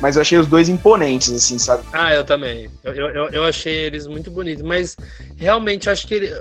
Mas 0.00 0.16
eu 0.16 0.22
achei 0.22 0.36
os 0.36 0.48
dois 0.48 0.68
imponentes, 0.68 1.32
assim, 1.32 1.58
sabe? 1.60 1.84
Ah, 1.92 2.12
eu 2.12 2.24
também. 2.24 2.68
Eu, 2.82 2.92
eu, 2.92 3.28
eu 3.30 3.44
achei 3.44 3.72
eles 3.84 4.06
muito 4.08 4.32
bonitos, 4.32 4.62
mas 4.64 4.96
realmente 5.36 5.86
eu 5.86 5.92
acho 5.92 6.08
que 6.08 6.14
ele- 6.14 6.32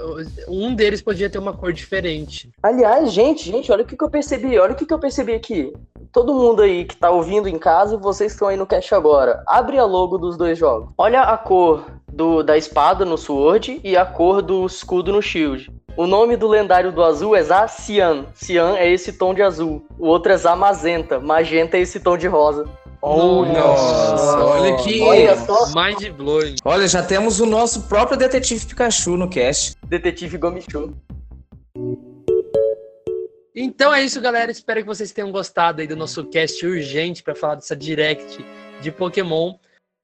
um 0.48 0.74
deles 0.74 1.00
podia 1.00 1.30
ter 1.30 1.38
uma 1.38 1.54
cor 1.54 1.72
diferente. 1.72 2.50
Aliás, 2.64 3.12
gente, 3.12 3.44
gente, 3.52 3.72
olha 3.72 3.84
o 3.84 3.86
que, 3.86 3.96
que 3.96 4.04
eu 4.04 4.10
percebi. 4.10 4.58
Olha 4.58 4.74
o 4.74 4.76
que, 4.76 4.86
que 4.86 4.94
eu 4.94 4.98
percebi 5.00 5.34
aqui. 5.34 5.72
Todo 6.12 6.34
mundo 6.34 6.62
aí 6.62 6.84
que 6.84 6.96
tá 6.96 7.10
ouvindo 7.10 7.48
em 7.48 7.58
casa 7.58 7.96
e 7.96 7.98
vocês 7.98 8.32
que 8.32 8.36
estão 8.36 8.50
aí 8.50 8.58
no 8.58 8.66
cast 8.66 8.94
agora. 8.94 9.44
Abre 9.48 9.78
a 9.78 9.86
logo 9.86 10.18
dos 10.18 10.36
dois 10.36 10.58
jogos. 10.58 10.90
Olha 10.98 11.22
a 11.22 11.38
cor 11.38 11.86
do, 12.12 12.44
da 12.44 12.58
espada 12.58 13.06
no 13.06 13.18
Sword 13.18 13.80
e 13.82 13.96
a 13.96 14.06
cor 14.06 14.42
do 14.42 14.66
escudo 14.66 15.14
no 15.14 15.22
Shield. 15.22 15.72
O 15.96 16.06
nome 16.06 16.36
do 16.36 16.48
lendário 16.48 16.92
do 16.92 17.04
azul 17.04 17.36
é 17.36 17.44
Zacian. 17.44 18.26
Cian 18.34 18.78
é 18.78 18.90
esse 18.90 19.14
tom 19.14 19.34
de 19.34 19.42
azul. 19.42 19.86
O 19.98 20.08
outro 20.08 20.32
é 20.32 20.38
Zamazenta. 20.38 21.20
Magenta 21.20 21.78
é 21.78 21.82
esse 21.82 22.00
tom 22.00 22.18
de 22.18 22.28
rosa. 22.28 22.66
Oh, 23.02 23.46
Nossa, 23.46 24.38
olha 24.44 24.76
que. 24.78 25.02
Olha 25.02 25.36
só. 25.38 25.68
Mind 25.74 26.10
blowing. 26.12 26.56
Olha, 26.64 26.88
já 26.88 27.02
temos 27.02 27.40
o 27.40 27.46
nosso 27.46 27.84
próprio 27.84 28.18
detetive 28.18 28.66
Pikachu 28.66 29.18
no 29.18 29.28
cast. 29.28 29.76
Detetive 29.88 30.38
Gomichu. 30.38 30.94
Então 33.56 33.94
é 33.94 34.04
isso, 34.04 34.22
galera. 34.22 34.52
Espero 34.52 34.82
que 34.82 34.88
vocês 34.88 35.12
tenham 35.12 35.32
gostado 35.32 35.82
aí 35.82 35.88
do 35.88 35.96
nosso 35.96 36.26
cast 36.26 36.66
urgente 36.66 37.22
para 37.22 37.36
falar 37.36 37.56
dessa 37.56 37.76
direct 37.76 38.44
de 38.82 38.92
Pokémon. 38.92 39.56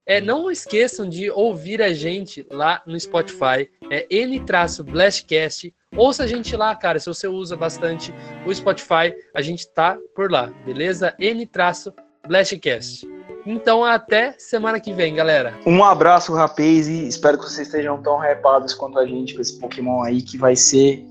É, 0.06 0.22
não 0.22 0.50
esqueçam 0.50 1.08
de 1.08 1.30
ouvir 1.30 1.82
a 1.82 1.94
gente 1.94 2.46
lá 2.50 2.82
no 2.86 2.98
Spotify, 2.98 3.70
é 3.92 4.08
N-Blastcast. 4.10 5.74
Ouça 5.98 6.24
a 6.24 6.28
gente 6.28 6.56
lá, 6.56 6.74
cara. 6.76 6.98
Se 6.98 7.08
você 7.08 7.28
usa 7.28 7.58
bastante 7.58 8.14
o 8.46 8.54
Spotify, 8.54 9.14
a 9.36 9.42
gente 9.42 9.68
tá 9.68 9.98
por 10.16 10.32
lá, 10.32 10.48
beleza? 10.66 11.14
N-Blastcast. 11.20 13.06
Então 13.46 13.84
até 13.84 14.34
semana 14.38 14.80
que 14.80 14.94
vem, 14.94 15.14
galera. 15.16 15.58
Um 15.66 15.84
abraço, 15.84 16.34
rapaz, 16.34 16.88
e 16.88 17.08
espero 17.08 17.38
que 17.38 17.44
vocês 17.44 17.68
estejam 17.68 18.02
tão 18.02 18.24
hypados 18.24 18.74
quanto 18.74 19.00
a 19.00 19.06
gente 19.06 19.36
com 19.36 19.42
esse 19.42 19.60
Pokémon 19.60 20.04
aí, 20.04 20.22
que 20.22 20.38
vai 20.38 20.56
ser, 20.56 21.06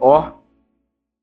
ó, 0.00 0.37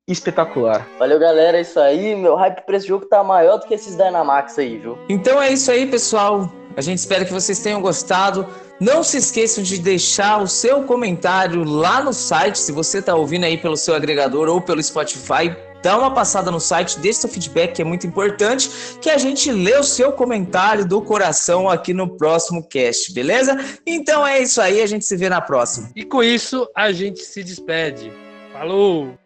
espetacular. 0.08 0.88
Valeu, 1.00 1.20
galera. 1.20 1.58
É 1.58 1.62
isso 1.62 1.80
aí. 1.80 2.16
Meu 2.16 2.36
hype 2.36 2.62
pra 2.62 2.78
esse 2.78 2.88
jogo 2.88 3.06
tá 3.06 3.24
maior 3.24 3.58
do 3.58 3.66
que 3.66 3.74
esses 3.74 3.96
Dynamax 3.96 4.58
aí, 4.60 4.78
viu? 4.78 4.98
Então 5.10 5.42
é 5.42 5.52
isso 5.52 5.72
aí, 5.72 5.86
pessoal. 5.86 6.52
A 6.78 6.82
gente 6.82 7.00
espera 7.00 7.26
que 7.26 7.34
vocês 7.34 7.60
tenham 7.60 7.82
gostado. 7.82 8.48
Não 8.80 9.04
se 9.04 9.18
esqueçam 9.18 9.64
de 9.64 9.80
deixar 9.80 10.42
o 10.42 10.48
seu 10.48 10.84
comentário 10.84 11.64
lá 11.64 12.04
no 12.04 12.14
site, 12.14 12.60
se 12.60 12.72
você 12.72 13.00
está 13.00 13.16
ouvindo 13.16 13.46
aí 13.46 13.58
pelo 13.58 13.78
seu 13.78 13.96
agregador 13.96 14.50
ou 14.50 14.60
pelo 14.62 14.84
Spotify. 14.84 15.56
Dá 15.82 15.98
uma 15.98 16.12
passada 16.12 16.50
no 16.50 16.60
site, 16.60 17.00
deixe 17.00 17.20
seu 17.20 17.30
feedback, 17.30 17.74
que 17.76 17.82
é 17.82 17.86
muito 17.86 18.08
importante, 18.08 18.70
que 19.00 19.10
a 19.10 19.20
gente 19.20 19.52
lê 19.52 19.78
o 19.78 19.84
seu 19.84 20.12
comentário 20.12 20.84
do 20.84 21.00
coração 21.00 21.70
aqui 21.70 21.94
no 21.94 22.18
próximo 22.18 22.68
cast, 22.68 23.14
beleza? 23.14 23.56
Então 23.86 24.26
é 24.26 24.42
isso 24.42 24.60
aí, 24.60 24.82
a 24.82 24.88
gente 24.88 25.06
se 25.06 25.16
vê 25.16 25.30
na 25.30 25.42
próxima. 25.42 25.92
E 25.96 26.04
com 26.04 26.24
isso 26.24 26.68
a 26.76 26.92
gente 26.92 27.22
se 27.22 27.44
despede. 27.44 28.12
Falou! 28.52 29.25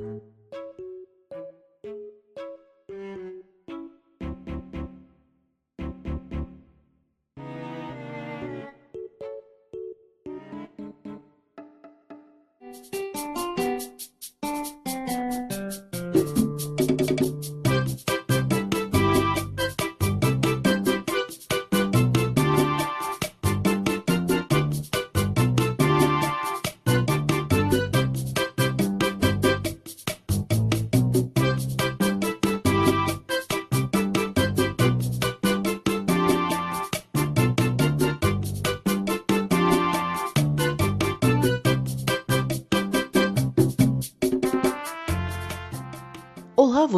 Thank 0.00 0.22
you 0.24 0.29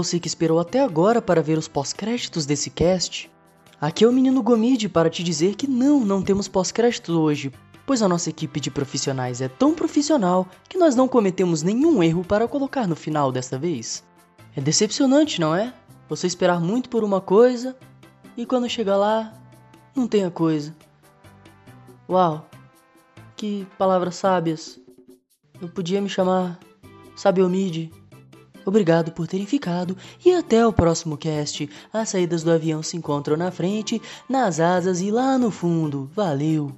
você 0.02 0.18
que 0.18 0.26
esperou 0.26 0.58
até 0.58 0.80
agora 0.80 1.22
para 1.22 1.40
ver 1.40 1.56
os 1.56 1.68
pós-créditos 1.68 2.44
desse 2.44 2.70
cast. 2.70 3.30
Aqui 3.80 4.04
é 4.04 4.08
o 4.08 4.12
menino 4.12 4.42
Gomide 4.42 4.88
para 4.88 5.08
te 5.08 5.22
dizer 5.22 5.54
que 5.54 5.68
não, 5.68 6.04
não 6.04 6.20
temos 6.20 6.48
pós-créditos 6.48 7.14
hoje, 7.14 7.52
pois 7.86 8.02
a 8.02 8.08
nossa 8.08 8.28
equipe 8.28 8.58
de 8.58 8.68
profissionais 8.68 9.40
é 9.40 9.46
tão 9.46 9.74
profissional 9.74 10.48
que 10.68 10.76
nós 10.76 10.96
não 10.96 11.06
cometemos 11.06 11.62
nenhum 11.62 12.02
erro 12.02 12.24
para 12.24 12.48
colocar 12.48 12.88
no 12.88 12.96
final 12.96 13.30
desta 13.30 13.56
vez. 13.56 14.02
É 14.56 14.60
decepcionante, 14.60 15.40
não 15.40 15.54
é? 15.54 15.72
Você 16.08 16.26
esperar 16.26 16.60
muito 16.60 16.88
por 16.88 17.04
uma 17.04 17.20
coisa 17.20 17.76
e 18.36 18.44
quando 18.44 18.68
chega 18.68 18.96
lá, 18.96 19.32
não 19.94 20.08
tem 20.08 20.24
a 20.24 20.32
coisa. 20.32 20.74
Uau, 22.10 22.50
que 23.36 23.68
palavras 23.78 24.16
sábias. 24.16 24.80
Eu 25.60 25.68
podia 25.68 26.00
me 26.00 26.08
chamar 26.08 26.58
Sabiomide. 27.14 28.01
Obrigado 28.64 29.12
por 29.12 29.26
terem 29.26 29.46
ficado 29.46 29.96
e 30.24 30.32
até 30.32 30.66
o 30.66 30.72
próximo 30.72 31.16
cast. 31.16 31.68
As 31.92 32.08
saídas 32.08 32.42
do 32.42 32.50
avião 32.50 32.82
se 32.82 32.96
encontram 32.96 33.36
na 33.36 33.50
frente, 33.50 34.00
nas 34.28 34.60
asas 34.60 35.00
e 35.00 35.10
lá 35.10 35.38
no 35.38 35.50
fundo. 35.50 36.10
Valeu! 36.14 36.72